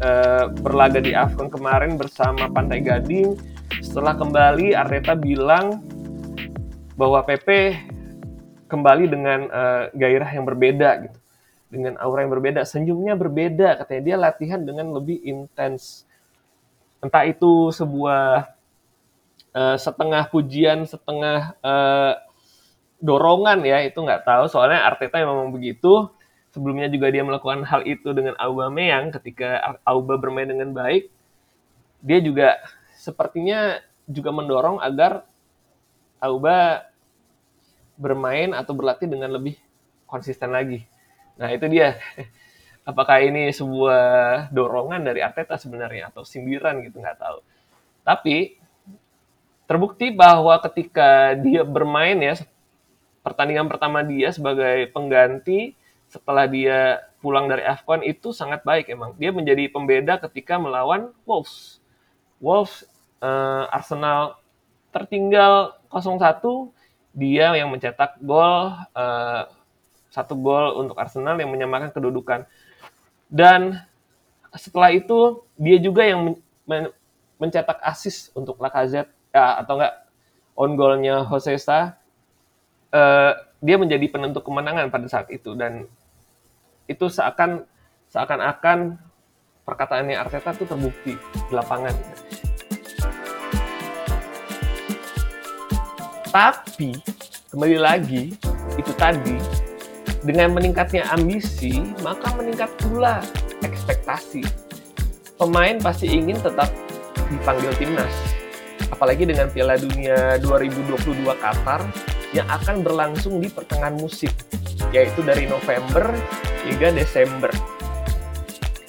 uh, 0.00 0.50
berlaga 0.64 0.98
di 0.98 1.12
Afcon 1.12 1.52
kemarin 1.52 2.00
bersama 2.00 2.48
Pantai 2.50 2.82
Gading, 2.82 3.36
setelah 3.84 4.16
kembali 4.16 4.72
Arteta 4.74 5.14
bilang 5.14 5.84
bahwa 6.96 7.20
Pepe 7.22 7.78
kembali 8.66 9.04
dengan 9.06 9.40
uh, 9.52 9.92
gairah 9.94 10.30
yang 10.34 10.48
berbeda 10.48 11.06
gitu 11.06 11.23
dengan 11.74 11.98
aura 11.98 12.22
yang 12.22 12.30
berbeda, 12.30 12.62
senyumnya 12.62 13.18
berbeda, 13.18 13.82
katanya 13.82 14.02
dia 14.06 14.16
latihan 14.16 14.62
dengan 14.62 14.94
lebih 14.94 15.18
intens. 15.26 16.06
Entah 17.02 17.26
itu 17.26 17.74
sebuah 17.74 18.54
uh, 19.52 19.76
setengah 19.76 20.30
pujian, 20.30 20.86
setengah 20.86 21.58
uh, 21.60 22.14
dorongan 23.02 23.66
ya, 23.66 23.82
itu 23.82 23.98
nggak 23.98 24.22
tahu. 24.22 24.46
Soalnya 24.46 24.86
Arteta 24.86 25.20
memang 25.20 25.50
begitu. 25.50 26.08
Sebelumnya 26.54 26.86
juga 26.86 27.10
dia 27.10 27.26
melakukan 27.26 27.66
hal 27.66 27.82
itu 27.82 28.14
dengan 28.14 28.38
Aubameyang 28.38 29.10
ketika 29.18 29.74
Auba 29.82 30.14
bermain 30.14 30.46
dengan 30.46 30.70
baik. 30.70 31.10
Dia 31.98 32.22
juga 32.22 32.62
sepertinya 32.94 33.82
juga 34.06 34.30
mendorong 34.30 34.78
agar 34.78 35.26
Auba 36.22 36.86
bermain 37.98 38.54
atau 38.54 38.70
berlatih 38.70 39.10
dengan 39.10 39.34
lebih 39.34 39.58
konsisten 40.06 40.54
lagi. 40.54 40.86
Nah, 41.40 41.48
itu 41.50 41.66
dia. 41.70 41.98
Apakah 42.90 43.24
ini 43.24 43.48
sebuah 43.48 44.52
dorongan 44.52 45.08
dari 45.08 45.24
Arteta 45.24 45.56
sebenarnya 45.56 46.12
atau 46.12 46.20
sindiran 46.20 46.84
gitu 46.84 47.00
nggak 47.00 47.16
tahu. 47.16 47.40
Tapi 48.04 48.60
terbukti 49.64 50.12
bahwa 50.12 50.60
ketika 50.60 51.32
dia 51.40 51.64
bermain 51.64 52.20
ya 52.20 52.36
pertandingan 53.24 53.72
pertama 53.72 54.04
dia 54.04 54.28
sebagai 54.28 54.92
pengganti 54.92 55.72
setelah 56.12 56.44
dia 56.44 57.00
pulang 57.24 57.48
dari 57.48 57.64
AFCON 57.64 58.04
itu 58.04 58.36
sangat 58.36 58.60
baik 58.62 58.92
emang. 58.92 59.16
Dia 59.16 59.32
menjadi 59.32 59.64
pembeda 59.72 60.20
ketika 60.20 60.60
melawan 60.60 61.08
Wolves. 61.24 61.80
Wolves 62.36 62.84
uh, 63.24 63.64
Arsenal 63.72 64.36
tertinggal 64.92 65.80
0-1, 65.88 66.20
dia 67.16 67.56
yang 67.56 67.72
mencetak 67.72 68.20
gol 68.20 68.76
uh, 68.92 69.42
satu 70.14 70.38
gol 70.38 70.78
untuk 70.78 70.94
Arsenal 70.94 71.34
yang 71.42 71.50
menyamakan 71.50 71.90
kedudukan. 71.90 72.46
Dan 73.26 73.82
setelah 74.54 74.94
itu 74.94 75.42
dia 75.58 75.82
juga 75.82 76.06
yang 76.06 76.38
men 76.62 76.94
mencetak 77.34 77.82
assist 77.82 78.30
untuk 78.38 78.62
Lacazette 78.62 79.10
ya, 79.34 79.58
atau 79.58 79.74
enggak 79.74 79.94
on 80.54 80.78
goalnya 80.78 81.26
Josesa. 81.26 81.98
Uh, 82.94 83.34
dia 83.58 83.74
menjadi 83.74 84.06
penentu 84.06 84.38
kemenangan 84.38 84.86
pada 84.86 85.10
saat 85.10 85.26
itu 85.34 85.58
dan 85.58 85.90
itu 86.86 87.10
seakan 87.10 87.66
seakan-akan 88.06 89.02
perkataannya 89.66 90.14
Arteta 90.14 90.54
itu 90.54 90.62
terbukti 90.62 91.18
di 91.18 91.52
lapangan. 91.52 91.90
Tapi 96.30 96.94
kembali 97.50 97.78
lagi 97.82 98.34
itu 98.78 98.92
tadi 98.94 99.38
dengan 100.24 100.56
meningkatnya 100.56 101.04
ambisi, 101.12 101.84
maka 102.00 102.32
meningkat 102.34 102.72
pula 102.80 103.20
ekspektasi. 103.60 104.40
Pemain 105.36 105.76
pasti 105.84 106.08
ingin 106.08 106.40
tetap 106.40 106.72
dipanggil 107.28 107.70
timnas. 107.76 108.12
Apalagi 108.88 109.28
dengan 109.28 109.52
Piala 109.52 109.76
Dunia 109.76 110.40
2022 110.40 111.28
Qatar 111.28 111.84
yang 112.32 112.48
akan 112.48 112.80
berlangsung 112.80 113.38
di 113.38 113.52
pertengahan 113.52 114.00
musim, 114.00 114.32
yaitu 114.90 115.20
dari 115.20 115.44
November 115.44 116.08
hingga 116.64 116.88
Desember. 116.96 117.52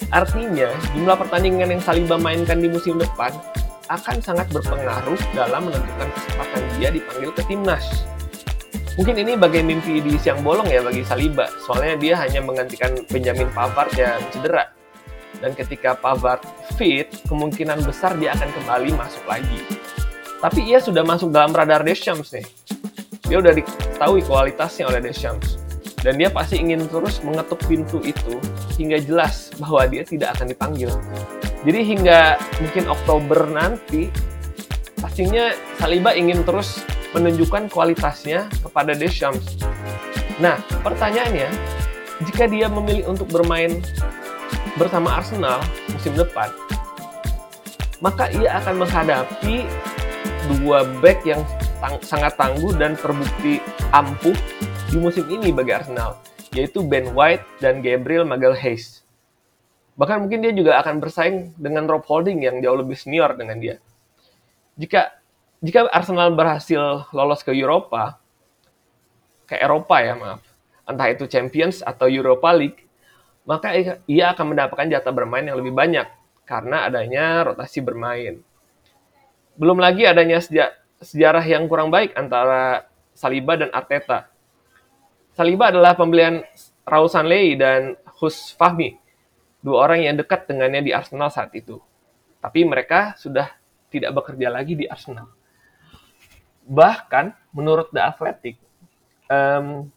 Artinya, 0.08 0.70
jumlah 0.94 1.16
pertandingan 1.18 1.76
yang 1.76 1.82
Saliba 1.82 2.16
mainkan 2.16 2.62
di 2.62 2.70
musim 2.70 2.96
depan 2.96 3.34
akan 3.92 4.18
sangat 4.22 4.48
berpengaruh 4.50 5.18
dalam 5.34 5.68
menentukan 5.68 6.08
kesempatan 6.14 6.62
dia 6.78 6.88
dipanggil 6.90 7.30
ke 7.34 7.42
timnas. 7.46 8.06
Mungkin 8.96 9.12
ini 9.20 9.36
bagai 9.36 9.60
mimpi 9.60 10.00
di 10.00 10.16
siang 10.16 10.40
bolong 10.40 10.72
ya 10.72 10.80
bagi 10.80 11.04
Saliba, 11.04 11.52
soalnya 11.68 12.00
dia 12.00 12.14
hanya 12.16 12.40
menggantikan 12.40 12.96
Benjamin 13.12 13.52
Pavard 13.52 13.92
yang 13.92 14.24
cedera. 14.32 14.72
Dan 15.36 15.52
ketika 15.52 15.92
Pavard 16.00 16.40
fit, 16.80 17.12
kemungkinan 17.28 17.84
besar 17.84 18.16
dia 18.16 18.32
akan 18.32 18.48
kembali 18.56 18.96
masuk 18.96 19.20
lagi. 19.28 19.60
Tapi 20.40 20.64
ia 20.64 20.80
sudah 20.80 21.04
masuk 21.04 21.28
dalam 21.28 21.52
radar 21.52 21.84
Deschamps 21.84 22.32
nih. 22.32 22.48
dia 23.26 23.42
udah 23.42 23.58
diketahui 23.58 24.22
kualitasnya 24.22 24.86
oleh 24.86 25.02
Deschamps 25.02 25.58
dan 26.06 26.14
dia 26.14 26.30
pasti 26.30 26.62
ingin 26.62 26.86
terus 26.86 27.18
mengetuk 27.26 27.58
pintu 27.66 27.98
itu 28.06 28.38
hingga 28.78 29.02
jelas 29.02 29.50
bahwa 29.58 29.82
dia 29.90 30.06
tidak 30.06 30.38
akan 30.38 30.54
dipanggil. 30.54 30.86
Jadi 31.66 31.80
hingga 31.82 32.38
mungkin 32.62 32.86
Oktober 32.86 33.50
nanti 33.50 34.06
pastinya 35.02 35.50
Saliba 35.82 36.14
ingin 36.14 36.46
terus 36.46 36.86
menunjukkan 37.16 37.72
kualitasnya 37.72 38.44
kepada 38.60 38.92
Deschamps. 38.92 39.56
Nah, 40.36 40.60
pertanyaannya, 40.84 41.48
jika 42.28 42.44
dia 42.44 42.68
memilih 42.68 43.08
untuk 43.08 43.32
bermain 43.32 43.80
bersama 44.76 45.16
Arsenal 45.16 45.64
musim 45.88 46.12
depan, 46.12 46.52
maka 48.04 48.28
ia 48.36 48.60
akan 48.60 48.84
menghadapi 48.84 49.64
dua 50.52 50.84
back 51.00 51.24
yang 51.24 51.40
tang 51.80 51.96
sangat 52.04 52.36
tangguh 52.36 52.76
dan 52.76 52.92
terbukti 53.00 53.64
ampuh 53.96 54.36
di 54.92 55.00
musim 55.00 55.24
ini 55.32 55.48
bagi 55.56 55.72
Arsenal, 55.72 56.20
yaitu 56.52 56.84
Ben 56.84 57.16
White 57.16 57.44
dan 57.64 57.80
Gabriel 57.80 58.28
Magalhaes. 58.28 59.00
Bahkan 59.96 60.28
mungkin 60.28 60.44
dia 60.44 60.52
juga 60.52 60.76
akan 60.84 61.00
bersaing 61.00 61.56
dengan 61.56 61.88
Rob 61.88 62.04
Holding 62.04 62.44
yang 62.44 62.60
jauh 62.60 62.76
lebih 62.76 63.00
senior 63.00 63.32
dengan 63.32 63.56
dia. 63.56 63.80
Jika 64.76 65.15
jika 65.60 65.88
Arsenal 65.88 66.32
berhasil 66.34 67.08
lolos 67.12 67.40
ke 67.44 67.52
Eropa, 67.52 68.20
ke 69.48 69.56
Eropa 69.56 69.96
ya 70.02 70.14
maaf, 70.16 70.42
entah 70.84 71.08
itu 71.08 71.24
Champions 71.30 71.80
atau 71.80 72.10
Europa 72.10 72.50
League, 72.52 72.84
maka 73.46 73.72
ia 74.08 74.34
akan 74.34 74.56
mendapatkan 74.56 74.90
jatah 74.90 75.14
bermain 75.14 75.46
yang 75.46 75.58
lebih 75.58 75.72
banyak 75.72 76.06
karena 76.44 76.86
adanya 76.86 77.46
rotasi 77.46 77.80
bermain. 77.82 78.42
Belum 79.56 79.78
lagi 79.80 80.04
adanya 80.04 80.42
sejarah 81.00 81.44
yang 81.46 81.64
kurang 81.70 81.88
baik 81.88 82.12
antara 82.18 82.84
Saliba 83.16 83.56
dan 83.56 83.72
Arteta 83.72 84.36
Saliba 85.36 85.68
adalah 85.68 85.92
pembelian 85.92 86.40
Raul 86.88 87.12
Sanley 87.12 87.60
dan 87.60 87.92
Hus 88.24 88.56
Fahmi, 88.56 88.96
dua 89.60 89.84
orang 89.84 90.08
yang 90.08 90.16
dekat 90.16 90.48
dengannya 90.48 90.80
di 90.80 90.96
Arsenal 90.96 91.28
saat 91.28 91.52
itu. 91.52 91.76
Tapi 92.40 92.64
mereka 92.64 93.12
sudah 93.20 93.52
tidak 93.92 94.16
bekerja 94.16 94.48
lagi 94.48 94.72
di 94.72 94.88
Arsenal. 94.88 95.28
Bahkan 96.66 97.32
menurut 97.54 97.88
The 97.94 98.02
Athletic, 98.02 98.58
um, 99.30 99.88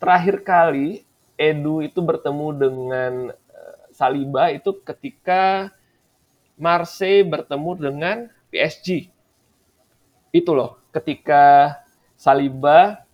terakhir 0.00 0.40
kali 0.40 1.04
Edu 1.36 1.84
itu 1.84 2.00
bertemu 2.00 2.48
dengan 2.56 3.12
uh, 3.32 3.76
Saliba 3.92 4.48
itu 4.48 4.72
ketika 4.80 5.68
Marseille 6.56 7.28
bertemu 7.28 7.70
dengan 7.76 8.16
PSG. 8.48 9.12
Itu 10.32 10.56
loh, 10.56 10.80
ketika 10.96 11.76
Saliba 12.16 13.04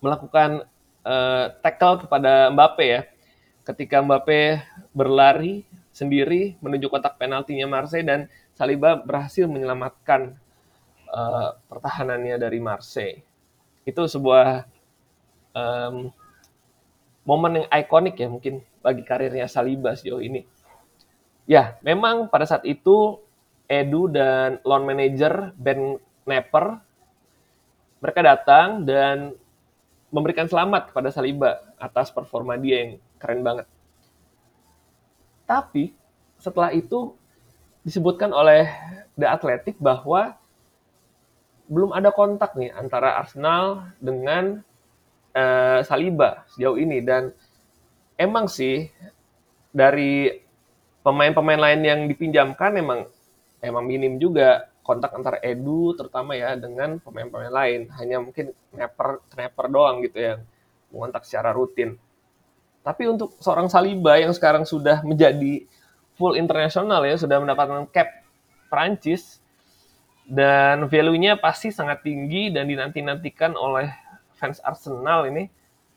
melakukan 0.00 0.64
uh, 1.04 1.52
tackle 1.60 2.08
kepada 2.08 2.48
Mbappe 2.52 2.84
ya. 2.84 3.02
Ketika 3.66 4.00
Mbappe 4.00 4.62
berlari 4.94 5.66
sendiri 5.90 6.56
menuju 6.62 6.88
kotak 6.88 7.18
penaltinya 7.20 7.66
Marseille 7.68 8.06
dan 8.06 8.20
Saliba 8.56 8.96
berhasil 8.96 9.44
menyelamatkan 9.44 10.38
uh, 11.16 11.56
pertahanannya 11.72 12.36
dari 12.36 12.60
Marseille. 12.60 13.24
Itu 13.88 14.04
sebuah 14.04 14.68
um, 15.56 16.12
momen 17.24 17.64
yang 17.64 17.66
ikonik 17.72 18.20
ya 18.20 18.28
mungkin 18.28 18.60
bagi 18.84 19.02
karirnya 19.02 19.48
Saliba 19.48 19.96
sejauh 19.96 20.20
ini. 20.20 20.44
Ya, 21.48 21.78
memang 21.80 22.28
pada 22.28 22.44
saat 22.44 22.66
itu 22.68 23.22
Edu 23.66 24.06
dan 24.06 24.62
loan 24.62 24.86
manager 24.86 25.50
Ben 25.58 25.98
Nepper 26.26 26.78
mereka 27.98 28.20
datang 28.22 28.86
dan 28.86 29.34
memberikan 30.10 30.46
selamat 30.46 30.94
kepada 30.94 31.10
Saliba 31.10 31.58
atas 31.78 32.14
performa 32.14 32.54
dia 32.54 32.86
yang 32.86 32.92
keren 33.18 33.42
banget. 33.42 33.66
Tapi 35.46 35.94
setelah 36.38 36.70
itu 36.74 37.14
disebutkan 37.82 38.30
oleh 38.34 38.70
The 39.14 39.26
Athletic 39.26 39.78
bahwa 39.78 40.34
belum 41.66 41.90
ada 41.94 42.14
kontak 42.14 42.54
nih 42.54 42.70
antara 42.74 43.18
Arsenal 43.18 43.90
dengan 43.98 44.62
uh, 45.34 45.80
Saliba 45.82 46.46
sejauh 46.54 46.78
ini 46.78 47.02
dan 47.02 47.34
emang 48.16 48.46
sih 48.46 48.86
dari 49.74 50.30
pemain-pemain 51.02 51.60
lain 51.60 51.80
yang 51.84 52.00
dipinjamkan 52.08 52.78
emang 52.78 53.06
emang 53.60 53.84
minim 53.84 54.18
juga 54.18 54.70
kontak 54.86 55.10
antara 55.18 55.42
Edu 55.42 55.98
terutama 55.98 56.38
ya 56.38 56.54
dengan 56.54 57.02
pemain-pemain 57.02 57.50
lain. 57.50 57.90
Hanya 57.98 58.22
mungkin 58.22 58.54
kneper 58.70 59.26
kneper 59.34 59.66
doang 59.66 59.98
gitu 60.06 60.22
yang 60.22 60.38
mengontak 60.94 61.26
secara 61.26 61.50
rutin. 61.50 61.98
Tapi 62.86 63.10
untuk 63.10 63.34
seorang 63.42 63.66
Saliba 63.66 64.14
yang 64.14 64.30
sekarang 64.30 64.62
sudah 64.62 65.02
menjadi 65.02 65.66
full 66.14 66.38
internasional 66.38 67.02
ya, 67.02 67.18
sudah 67.18 67.42
mendapatkan 67.42 67.90
cap 67.90 68.22
Prancis 68.70 69.42
dan 70.26 70.90
value-nya 70.90 71.38
pasti 71.38 71.70
sangat 71.70 72.02
tinggi 72.02 72.50
dan 72.50 72.66
dinanti-nantikan 72.66 73.54
oleh 73.54 73.86
fans 74.34 74.58
Arsenal 74.66 75.30
ini 75.30 75.46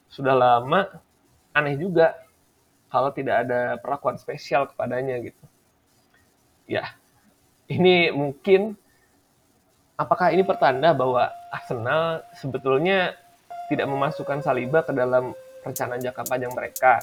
sudah 0.06 0.38
lama 0.38 0.86
aneh 1.54 1.74
juga 1.76 2.14
kalau 2.94 3.10
tidak 3.10 3.46
ada 3.46 3.78
perlakuan 3.82 4.18
spesial 4.22 4.70
kepadanya 4.70 5.18
gitu. 5.22 5.46
Ya, 6.70 6.94
ini 7.66 8.14
mungkin 8.14 8.78
apakah 9.98 10.30
ini 10.30 10.46
pertanda 10.46 10.94
bahwa 10.94 11.34
Arsenal 11.50 12.22
sebetulnya 12.38 13.18
tidak 13.70 13.90
memasukkan 13.90 14.46
Saliba 14.46 14.86
ke 14.86 14.94
dalam 14.94 15.34
rencana 15.66 15.98
jangka 15.98 16.24
panjang 16.26 16.54
mereka? 16.54 17.02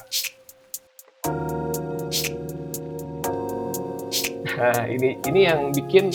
Nah, 4.57 4.89
ini 4.89 5.19
ini 5.27 5.39
yang 5.45 5.69
bikin 5.69 6.09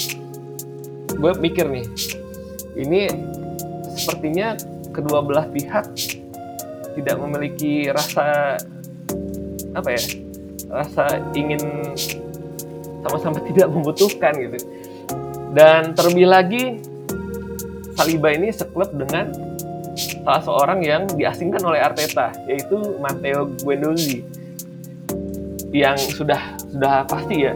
gue 1.23 1.33
mikir 1.39 1.71
nih. 1.71 1.87
Ini 2.75 3.01
sepertinya 3.95 4.59
kedua 4.91 5.23
belah 5.23 5.47
pihak 5.47 5.87
tidak 6.99 7.17
memiliki 7.23 7.87
rasa 7.95 8.59
apa 9.73 9.89
ya? 9.95 10.03
Rasa 10.67 11.23
ingin 11.39 11.95
sama-sama 13.07 13.39
tidak 13.49 13.71
membutuhkan 13.71 14.35
gitu. 14.35 14.59
Dan 15.55 15.95
terlebih 15.95 16.27
lagi 16.27 16.65
Saliba 17.93 18.33
ini 18.33 18.49
seklub 18.49 18.89
dengan 18.97 19.31
salah 19.95 20.41
seorang 20.41 20.81
yang 20.81 21.05
diasingkan 21.13 21.61
oleh 21.61 21.77
Arteta 21.77 22.33
yaitu 22.49 22.97
Matteo 22.99 23.53
Guendouzi 23.61 24.25
yang 25.73 25.97
sudah 26.01 26.57
sudah 26.73 27.05
pasti 27.05 27.49
ya 27.49 27.53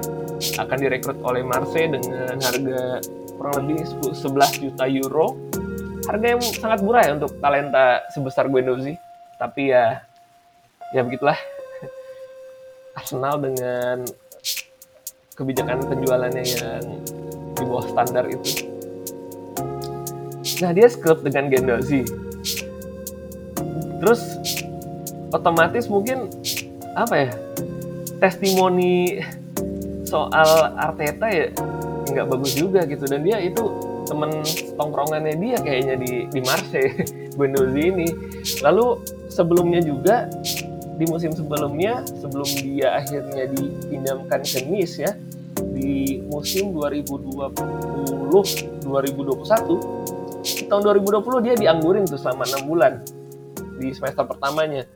akan 0.61 0.77
direkrut 0.77 1.17
oleh 1.25 1.41
Marseille 1.41 1.89
dengan 1.89 2.37
harga 2.37 3.01
kurang 3.37 3.55
lebih 3.63 3.85
11 3.85 4.65
juta 4.65 4.85
euro 4.89 5.37
harga 6.07 6.27
yang 6.37 6.43
sangat 6.43 6.81
murah 6.81 7.03
ya 7.05 7.13
untuk 7.19 7.37
talenta 7.39 8.03
sebesar 8.11 8.49
Guendouzi 8.49 8.97
tapi 9.37 9.71
ya 9.71 10.01
ya 10.95 11.05
begitulah 11.05 11.37
Arsenal 12.99 13.37
dengan 13.43 14.07
kebijakan 15.37 15.85
penjualannya 15.85 16.45
yang 16.49 16.85
di 17.57 17.65
bawah 17.65 17.85
standar 17.93 18.25
itu. 18.29 18.73
Nah 20.65 20.73
dia 20.73 20.89
klub 20.89 21.21
dengan 21.21 21.53
Gendozi. 21.53 22.09
Terus 24.01 24.21
otomatis 25.29 25.89
mungkin 25.93 26.33
apa 26.97 27.29
ya 27.29 27.31
testimoni 28.17 29.21
soal 30.09 30.73
Arteta 30.81 31.29
ya 31.29 31.53
nggak 32.17 32.29
bagus 32.33 32.57
juga 32.57 32.89
gitu. 32.89 33.05
Dan 33.05 33.21
dia 33.29 33.37
itu 33.45 33.61
temen 34.09 34.41
tongkrongannya 34.81 35.37
dia 35.37 35.61
kayaknya 35.61 36.01
di 36.01 36.25
di 36.33 36.41
Marseille 36.41 37.05
Guendouzi 37.37 37.83
ini. 37.93 38.09
Lalu 38.65 39.05
sebelumnya 39.29 39.85
juga 39.85 40.33
di 40.97 41.05
musim 41.13 41.37
sebelumnya 41.37 42.01
sebelum 42.17 42.49
dia 42.65 42.97
akhirnya 42.97 43.53
dipinjamkan 43.53 44.41
ke 44.41 44.65
Nice 44.65 44.97
ya 44.97 45.13
di 45.77 46.25
musim 46.25 46.73
2020 46.73 47.53
2021 48.89 50.17
di 50.41 50.65
tahun 50.65 50.83
2020 51.05 51.45
dia 51.45 51.55
dianggurin 51.59 52.09
tuh 52.09 52.17
selama 52.17 52.49
enam 52.49 52.63
bulan 52.65 52.93
di 53.77 53.93
semester 53.93 54.25
pertamanya. 54.25 54.89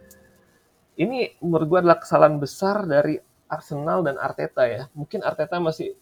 Ini 0.97 1.41
menurut 1.41 1.67
gue 1.69 1.79
adalah 1.85 2.01
kesalahan 2.01 2.37
besar 2.41 2.85
dari 2.85 3.17
Arsenal 3.49 4.05
dan 4.05 4.17
Arteta 4.21 4.65
ya. 4.69 4.89
Mungkin 4.93 5.25
Arteta 5.25 5.59
masih 5.61 5.97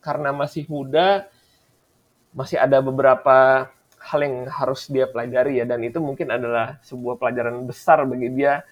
karena 0.00 0.32
masih 0.32 0.64
muda 0.68 1.28
masih 2.32 2.56
ada 2.56 2.80
beberapa 2.80 3.68
hal 4.00 4.20
yang 4.24 4.48
harus 4.48 4.88
dia 4.88 5.04
pelajari 5.04 5.60
ya 5.60 5.68
dan 5.68 5.84
itu 5.84 6.00
mungkin 6.00 6.32
adalah 6.32 6.80
sebuah 6.80 7.20
pelajaran 7.20 7.68
besar 7.68 8.02
bagi 8.08 8.32
dia 8.32 8.64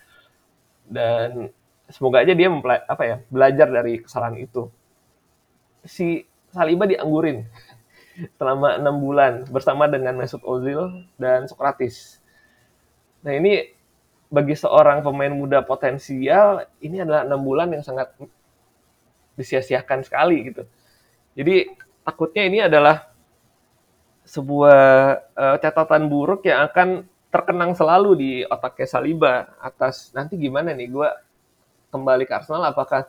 dan 0.88 1.52
semoga 1.92 2.24
aja 2.24 2.32
dia 2.32 2.48
apa 2.88 3.02
ya 3.04 3.16
belajar 3.28 3.68
dari 3.68 4.00
kesalahan 4.00 4.40
itu 4.40 4.72
si 5.84 6.24
Saliba 6.48 6.88
dianggurin 6.88 7.44
selama 8.40 8.80
enam 8.80 8.96
bulan 8.98 9.44
bersama 9.52 9.84
dengan 9.84 10.16
Mesut 10.16 10.40
Ozil 10.42 11.04
dan 11.20 11.44
Socrates. 11.44 12.18
Nah 13.20 13.36
ini 13.36 13.68
bagi 14.28 14.56
seorang 14.56 15.04
pemain 15.04 15.32
muda 15.32 15.64
potensial 15.64 16.64
ini 16.80 17.04
adalah 17.04 17.24
enam 17.24 17.40
bulan 17.40 17.72
yang 17.72 17.84
sangat 17.84 18.12
disia-siakan 19.36 20.04
sekali 20.04 20.52
gitu. 20.52 20.64
Jadi 21.38 21.70
takutnya 22.02 22.42
ini 22.50 22.58
adalah 22.66 23.14
sebuah 24.26 24.82
uh, 25.38 25.56
catatan 25.62 26.10
buruk 26.10 26.42
yang 26.50 26.66
akan 26.66 27.06
terkenang 27.30 27.78
selalu 27.78 28.10
di 28.18 28.30
otaknya 28.42 28.88
Saliba 28.90 29.54
atas 29.62 30.10
nanti 30.10 30.34
gimana 30.34 30.74
nih 30.74 30.90
gue 30.90 31.08
kembali 31.94 32.26
ke 32.26 32.32
Arsenal 32.34 32.74
apakah 32.74 33.06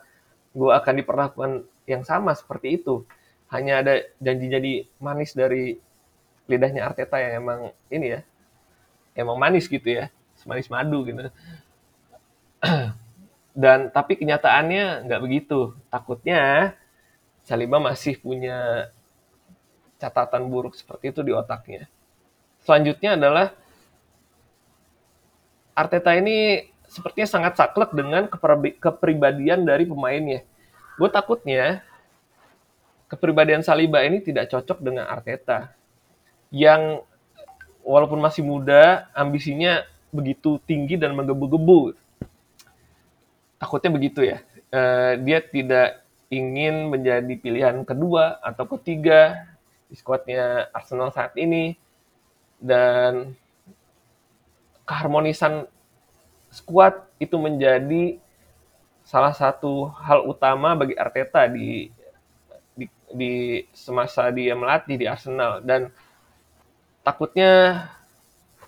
gue 0.54 0.70
akan 0.70 0.94
diperlakukan 1.02 1.52
yang 1.90 2.06
sama 2.06 2.32
seperti 2.38 2.78
itu? 2.78 3.02
Hanya 3.50 3.82
ada 3.82 3.94
janji 4.22 4.46
jadi 4.46 4.72
manis 5.02 5.34
dari 5.34 5.74
lidahnya 6.46 6.86
Arteta 6.86 7.18
yang 7.18 7.42
emang 7.42 7.60
ini 7.90 8.14
ya 8.14 8.20
emang 9.18 9.36
manis 9.36 9.66
gitu 9.66 9.90
ya 9.90 10.06
semanis 10.38 10.70
madu 10.70 11.02
gitu. 11.02 11.28
Dan 13.62 13.90
tapi 13.90 14.14
kenyataannya 14.14 15.04
nggak 15.10 15.20
begitu. 15.20 15.74
Takutnya 15.90 16.72
Saliba 17.44 17.82
masih 17.82 18.20
punya 18.20 18.88
catatan 20.00 20.48
buruk 20.48 20.74
seperti 20.74 21.12
itu 21.12 21.20
di 21.20 21.32
otaknya. 21.36 21.86
Selanjutnya 22.64 23.16
adalah 23.16 23.46
Arteta 25.76 26.12
ini 26.12 26.68
sepertinya 26.84 27.28
sangat 27.28 27.56
saklek 27.56 27.94
dengan 27.94 28.28
kepribadian 28.80 29.64
dari 29.64 29.88
pemainnya. 29.88 30.44
Gue 31.00 31.08
takutnya 31.08 31.80
kepribadian 33.08 33.64
Saliba 33.64 34.04
ini 34.04 34.20
tidak 34.20 34.52
cocok 34.52 34.82
dengan 34.84 35.08
Arteta. 35.08 35.72
Yang 36.52 37.06
walaupun 37.86 38.20
masih 38.20 38.44
muda 38.44 39.08
ambisinya 39.16 39.86
begitu 40.10 40.58
tinggi 40.66 40.98
dan 40.98 41.14
menggebu-gebu. 41.16 41.96
Takutnya 43.56 43.90
begitu 43.94 44.20
ya. 44.26 44.42
Uh, 44.70 45.16
dia 45.24 45.38
tidak 45.40 45.99
ingin 46.30 46.94
menjadi 46.94 47.34
pilihan 47.34 47.82
kedua 47.82 48.38
atau 48.38 48.64
ketiga 48.78 49.50
di 49.90 49.98
skuadnya 49.98 50.70
Arsenal 50.70 51.10
saat 51.10 51.34
ini 51.34 51.74
dan 52.62 53.34
keharmonisan 54.86 55.66
skuad 56.54 57.02
itu 57.18 57.34
menjadi 57.34 58.22
salah 59.02 59.34
satu 59.34 59.90
hal 59.98 60.22
utama 60.22 60.78
bagi 60.78 60.94
Arteta 60.94 61.50
di 61.50 61.90
di 63.10 63.66
semasa 63.74 64.30
dia 64.30 64.54
melatih 64.54 64.94
di 64.94 65.10
Arsenal 65.10 65.58
dan 65.66 65.90
takutnya 67.02 67.84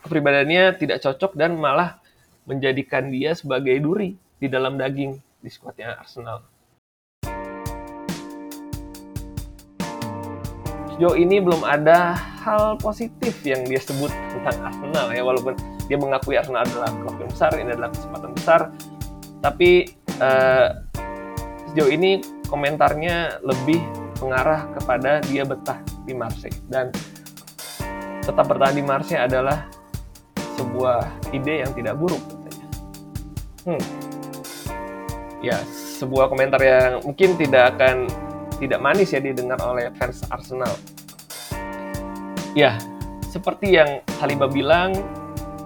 kepribadiannya 0.02 0.74
tidak 0.82 0.98
cocok 0.98 1.38
dan 1.38 1.54
malah 1.54 2.02
menjadikan 2.42 3.06
dia 3.06 3.38
sebagai 3.38 3.78
duri 3.78 4.18
di 4.42 4.50
dalam 4.50 4.74
daging 4.74 5.14
di 5.38 5.50
skuadnya 5.50 5.94
Arsenal. 5.94 6.51
Sejauh 10.96 11.16
ini 11.16 11.40
belum 11.40 11.64
ada 11.64 12.12
hal 12.44 12.76
positif 12.76 13.40
yang 13.46 13.64
dia 13.64 13.80
sebut 13.80 14.12
tentang 14.36 14.68
Arsenal 14.68 15.08
ya 15.08 15.22
walaupun 15.24 15.56
dia 15.88 15.96
mengakui 15.96 16.36
Arsenal 16.36 16.68
adalah 16.68 16.92
klub 17.00 17.16
yang 17.16 17.30
besar, 17.32 17.50
ini 17.56 17.70
adalah 17.72 17.90
kesempatan 17.96 18.30
besar, 18.36 18.60
tapi 19.40 19.88
uh, 20.20 20.68
sejauh 21.72 21.90
ini 21.90 22.20
komentarnya 22.46 23.40
lebih 23.40 23.80
mengarah 24.20 24.68
kepada 24.76 25.24
dia 25.24 25.42
betah 25.42 25.80
di 26.04 26.12
Marseille 26.12 26.60
dan 26.68 26.92
tetap 28.22 28.46
bertahan 28.46 28.76
di 28.76 28.84
Marseille 28.84 29.24
adalah 29.24 29.66
sebuah 30.54 31.32
ide 31.34 31.66
yang 31.66 31.72
tidak 31.74 31.98
buruk 31.98 32.22
katanya. 32.22 32.66
Hmm. 33.66 33.82
Ya, 35.42 35.58
sebuah 35.98 36.30
komentar 36.30 36.62
yang 36.62 37.02
mungkin 37.02 37.34
tidak 37.34 37.74
akan 37.74 38.06
tidak 38.62 38.78
manis 38.78 39.10
ya 39.10 39.18
didengar 39.18 39.58
oleh 39.66 39.90
fans 39.98 40.22
Arsenal. 40.30 40.70
Ya, 42.54 42.78
seperti 43.26 43.74
yang 43.74 44.06
Saliba 44.22 44.46
bilang, 44.46 44.94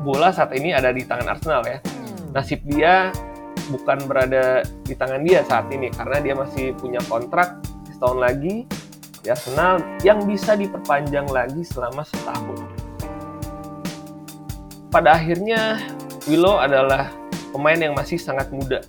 bola 0.00 0.32
saat 0.32 0.56
ini 0.56 0.72
ada 0.72 0.96
di 0.96 1.04
tangan 1.04 1.36
Arsenal 1.36 1.60
ya. 1.68 1.76
Hmm. 1.84 2.32
Nasib 2.32 2.64
dia 2.64 3.12
bukan 3.68 4.08
berada 4.08 4.64
di 4.88 4.96
tangan 4.96 5.20
dia 5.20 5.44
saat 5.44 5.68
ini 5.68 5.92
karena 5.92 6.24
dia 6.24 6.34
masih 6.38 6.72
punya 6.80 7.04
kontrak 7.04 7.60
setahun 7.92 8.16
lagi 8.16 8.64
di 9.20 9.28
Arsenal 9.28 9.82
yang 10.00 10.24
bisa 10.24 10.56
diperpanjang 10.56 11.28
lagi 11.28 11.60
selama 11.68 12.00
setahun. 12.00 12.64
Pada 14.88 15.20
akhirnya 15.20 15.84
Willow 16.24 16.56
adalah 16.56 17.12
pemain 17.52 17.76
yang 17.76 17.92
masih 17.92 18.16
sangat 18.16 18.48
muda. 18.48 18.80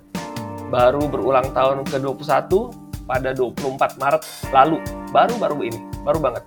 Baru 0.71 1.11
berulang 1.11 1.51
tahun 1.51 1.83
ke-21 1.89 2.86
pada 3.07 3.31
24 3.31 3.97
Maret 3.97 4.21
lalu. 4.51 4.77
Baru-baru 5.09 5.71
ini, 5.71 5.79
baru 6.03 6.19
banget. 6.19 6.43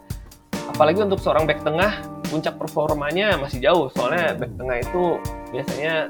Apalagi 0.70 1.02
untuk 1.02 1.18
seorang 1.18 1.48
back 1.48 1.64
tengah, 1.64 2.04
puncak 2.30 2.54
performanya 2.60 3.34
masih 3.40 3.58
jauh. 3.58 3.88
Soalnya 3.90 4.36
back 4.38 4.52
tengah 4.54 4.76
itu 4.78 5.02
biasanya 5.50 6.06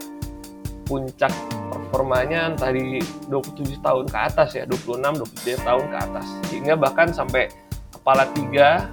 puncak 0.84 1.32
performanya 1.70 2.50
entah 2.50 2.74
di 2.74 2.98
27 3.30 3.78
tahun 3.78 4.10
ke 4.10 4.18
atas 4.18 4.58
ya, 4.58 4.66
26, 4.66 5.22
27 5.22 5.62
tahun 5.62 5.84
ke 5.86 5.96
atas. 5.96 6.26
Sehingga 6.50 6.74
bahkan 6.74 7.14
sampai 7.14 7.48
kepala 7.94 8.26
tiga, 8.34 8.90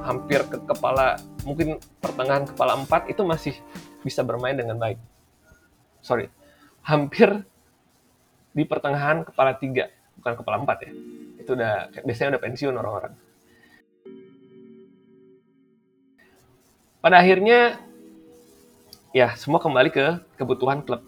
hampir 0.00 0.40
ke 0.48 0.56
kepala, 0.64 1.20
mungkin 1.44 1.76
pertengahan 2.00 2.48
kepala 2.48 2.78
empat 2.80 3.12
itu 3.12 3.22
masih 3.22 3.54
bisa 4.00 4.24
bermain 4.24 4.56
dengan 4.56 4.80
baik. 4.80 4.96
Sorry, 6.00 6.30
hampir 6.86 7.42
di 8.56 8.64
pertengahan 8.64 9.26
kepala 9.26 9.58
tiga, 9.58 9.92
bukan 10.26 10.42
kepala 10.42 10.58
empat 10.66 10.78
ya. 10.82 10.90
Itu 11.38 11.54
udah, 11.54 11.94
biasanya 12.02 12.34
udah 12.34 12.42
pensiun 12.42 12.74
orang-orang. 12.74 13.14
Pada 16.98 17.22
akhirnya, 17.22 17.78
ya 19.14 19.38
semua 19.38 19.62
kembali 19.62 19.94
ke 19.94 20.18
kebutuhan 20.34 20.82
klub 20.82 21.06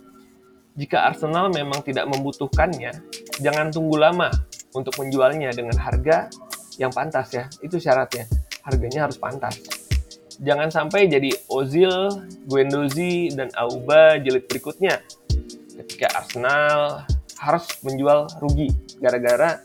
jika 0.79 1.11
Arsenal 1.11 1.51
memang 1.51 1.83
tidak 1.83 2.07
membutuhkannya, 2.07 2.95
jangan 3.43 3.75
tunggu 3.75 3.99
lama 3.99 4.31
untuk 4.71 4.95
menjualnya 5.03 5.51
dengan 5.51 5.75
harga 5.75 6.31
yang 6.79 6.95
pantas 6.95 7.35
ya. 7.35 7.51
Itu 7.59 7.83
syaratnya. 7.83 8.31
Harganya 8.63 9.11
harus 9.11 9.19
pantas. 9.19 9.59
Jangan 10.39 10.71
sampai 10.71 11.11
jadi 11.11 11.35
Ozil, 11.51 11.91
Guendouzi, 12.47 13.35
dan 13.35 13.51
Auba 13.59 14.23
jilid 14.23 14.47
berikutnya. 14.47 15.03
Ketika 15.83 16.15
Arsenal 16.15 17.03
harus 17.43 17.67
menjual 17.83 18.31
rugi 18.39 18.71
gara-gara 19.01 19.63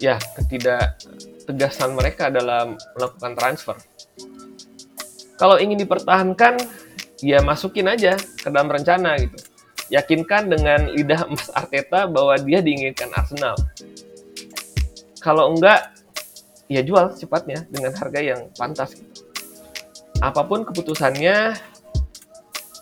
ya 0.00 0.16
ketidak 0.38 0.96
tegasan 1.44 1.92
mereka 1.92 2.32
dalam 2.32 2.78
melakukan 2.96 3.32
transfer. 3.36 3.76
Kalau 5.36 5.56
ingin 5.56 5.80
dipertahankan, 5.80 6.56
ya 7.20 7.40
masukin 7.44 7.88
aja 7.88 8.16
ke 8.16 8.48
dalam 8.48 8.68
rencana 8.68 9.16
gitu 9.20 9.50
yakinkan 9.90 10.46
dengan 10.46 10.88
lidah 10.94 11.26
Mas 11.26 11.50
Arteta 11.52 12.06
bahwa 12.06 12.38
dia 12.38 12.62
diinginkan 12.62 13.10
Arsenal. 13.12 13.58
Kalau 15.20 15.52
enggak, 15.52 15.92
ya 16.70 16.80
jual 16.80 17.12
cepatnya 17.18 17.66
dengan 17.68 17.92
harga 17.92 18.20
yang 18.22 18.48
pantas. 18.54 18.96
Apa 20.22 20.46
pun 20.46 20.64
keputusannya, 20.64 21.58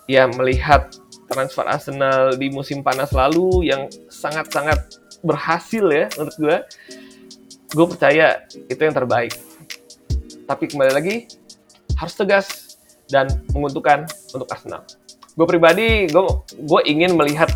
ya 0.06 0.22
melihat 0.36 0.92
transfer 1.26 1.64
Arsenal 1.66 2.36
di 2.36 2.52
musim 2.52 2.84
panas 2.84 3.10
lalu 3.10 3.72
yang 3.72 3.88
sangat-sangat 4.12 5.00
berhasil 5.28 5.84
ya 5.84 6.08
menurut 6.16 6.36
gue, 6.40 6.56
gue 7.76 7.86
percaya 7.92 8.48
itu 8.48 8.80
yang 8.80 8.96
terbaik. 8.96 9.36
Tapi 10.48 10.64
kembali 10.64 10.92
lagi, 10.96 11.28
harus 12.00 12.14
tegas 12.16 12.78
dan 13.12 13.28
menguntungkan 13.52 14.08
untuk 14.32 14.48
Arsenal. 14.48 14.88
Gue 15.36 15.46
pribadi 15.46 16.08
gue 16.08 16.24
gue 16.56 16.80
ingin 16.88 17.12
melihat 17.14 17.52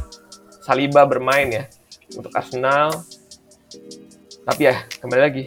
Saliba 0.62 1.02
bermain 1.08 1.48
ya 1.48 1.64
untuk 2.14 2.30
Arsenal. 2.36 3.02
Tapi 4.42 4.62
ya 4.68 4.84
kembali 5.00 5.22
lagi 5.22 5.44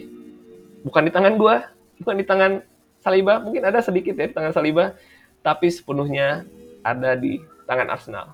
bukan 0.82 1.02
di 1.08 1.12
tangan 1.12 1.34
gue 1.36 1.56
bukan 2.02 2.14
di 2.16 2.24
tangan 2.26 2.52
Saliba. 3.00 3.38
Mungkin 3.40 3.62
ada 3.62 3.80
sedikit 3.80 4.18
ya 4.18 4.28
di 4.28 4.34
tangan 4.34 4.52
Saliba 4.52 4.96
tapi 5.40 5.70
sepenuhnya 5.70 6.42
ada 6.82 7.14
di 7.14 7.38
tangan 7.66 7.88
Arsenal. 7.90 8.26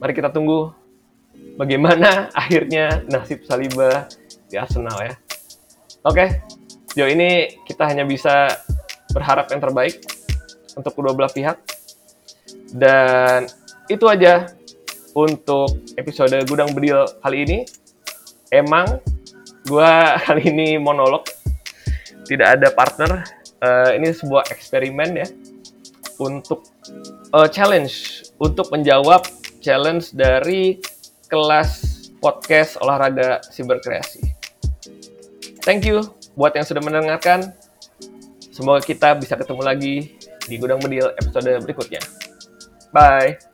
Mari 0.00 0.12
kita 0.16 0.32
tunggu 0.32 0.72
bagaimana 1.58 2.32
akhirnya 2.34 3.04
nasib 3.10 3.44
Saliba 3.44 4.08
di 4.48 4.56
Arsenal 4.56 4.98
ya? 5.02 5.14
Oke 6.06 6.40
sejauh 6.90 7.06
ini 7.06 7.54
kita 7.62 7.86
hanya 7.86 8.02
bisa 8.02 8.50
berharap 9.14 9.46
yang 9.54 9.62
terbaik 9.62 10.02
untuk 10.74 10.92
kedua 10.94 11.14
belah 11.14 11.30
pihak. 11.30 11.58
Dan 12.70 13.46
itu 13.90 14.06
aja 14.06 14.46
untuk 15.14 15.82
episode 15.98 16.34
Gudang 16.46 16.70
Bedil 16.74 17.06
kali 17.22 17.46
ini. 17.46 17.58
Emang 18.50 18.98
gue 19.66 19.92
kali 20.26 20.42
ini 20.50 20.78
monolog. 20.78 21.26
Tidak 22.26 22.46
ada 22.46 22.70
partner. 22.70 23.26
Uh, 23.60 23.92
ini 23.98 24.14
sebuah 24.14 24.50
eksperimen 24.50 25.10
ya. 25.18 25.26
Untuk 26.22 26.70
uh, 27.34 27.50
challenge. 27.50 28.26
Untuk 28.38 28.70
menjawab 28.70 29.26
challenge 29.58 30.14
dari 30.14 30.78
kelas 31.30 31.70
podcast 32.18 32.76
olahraga 32.82 33.40
siberkreasi. 33.48 34.20
Thank 35.62 35.86
you 35.86 36.04
buat 36.34 36.52
yang 36.58 36.66
sudah 36.66 36.82
mendengarkan. 36.82 37.54
Semoga 38.50 38.82
kita 38.84 39.16
bisa 39.16 39.38
ketemu 39.38 39.62
lagi 39.62 39.94
di 40.44 40.54
Gudang 40.58 40.82
Bedil 40.82 41.14
episode 41.16 41.48
berikutnya. 41.64 42.02
Bye. 42.90 43.49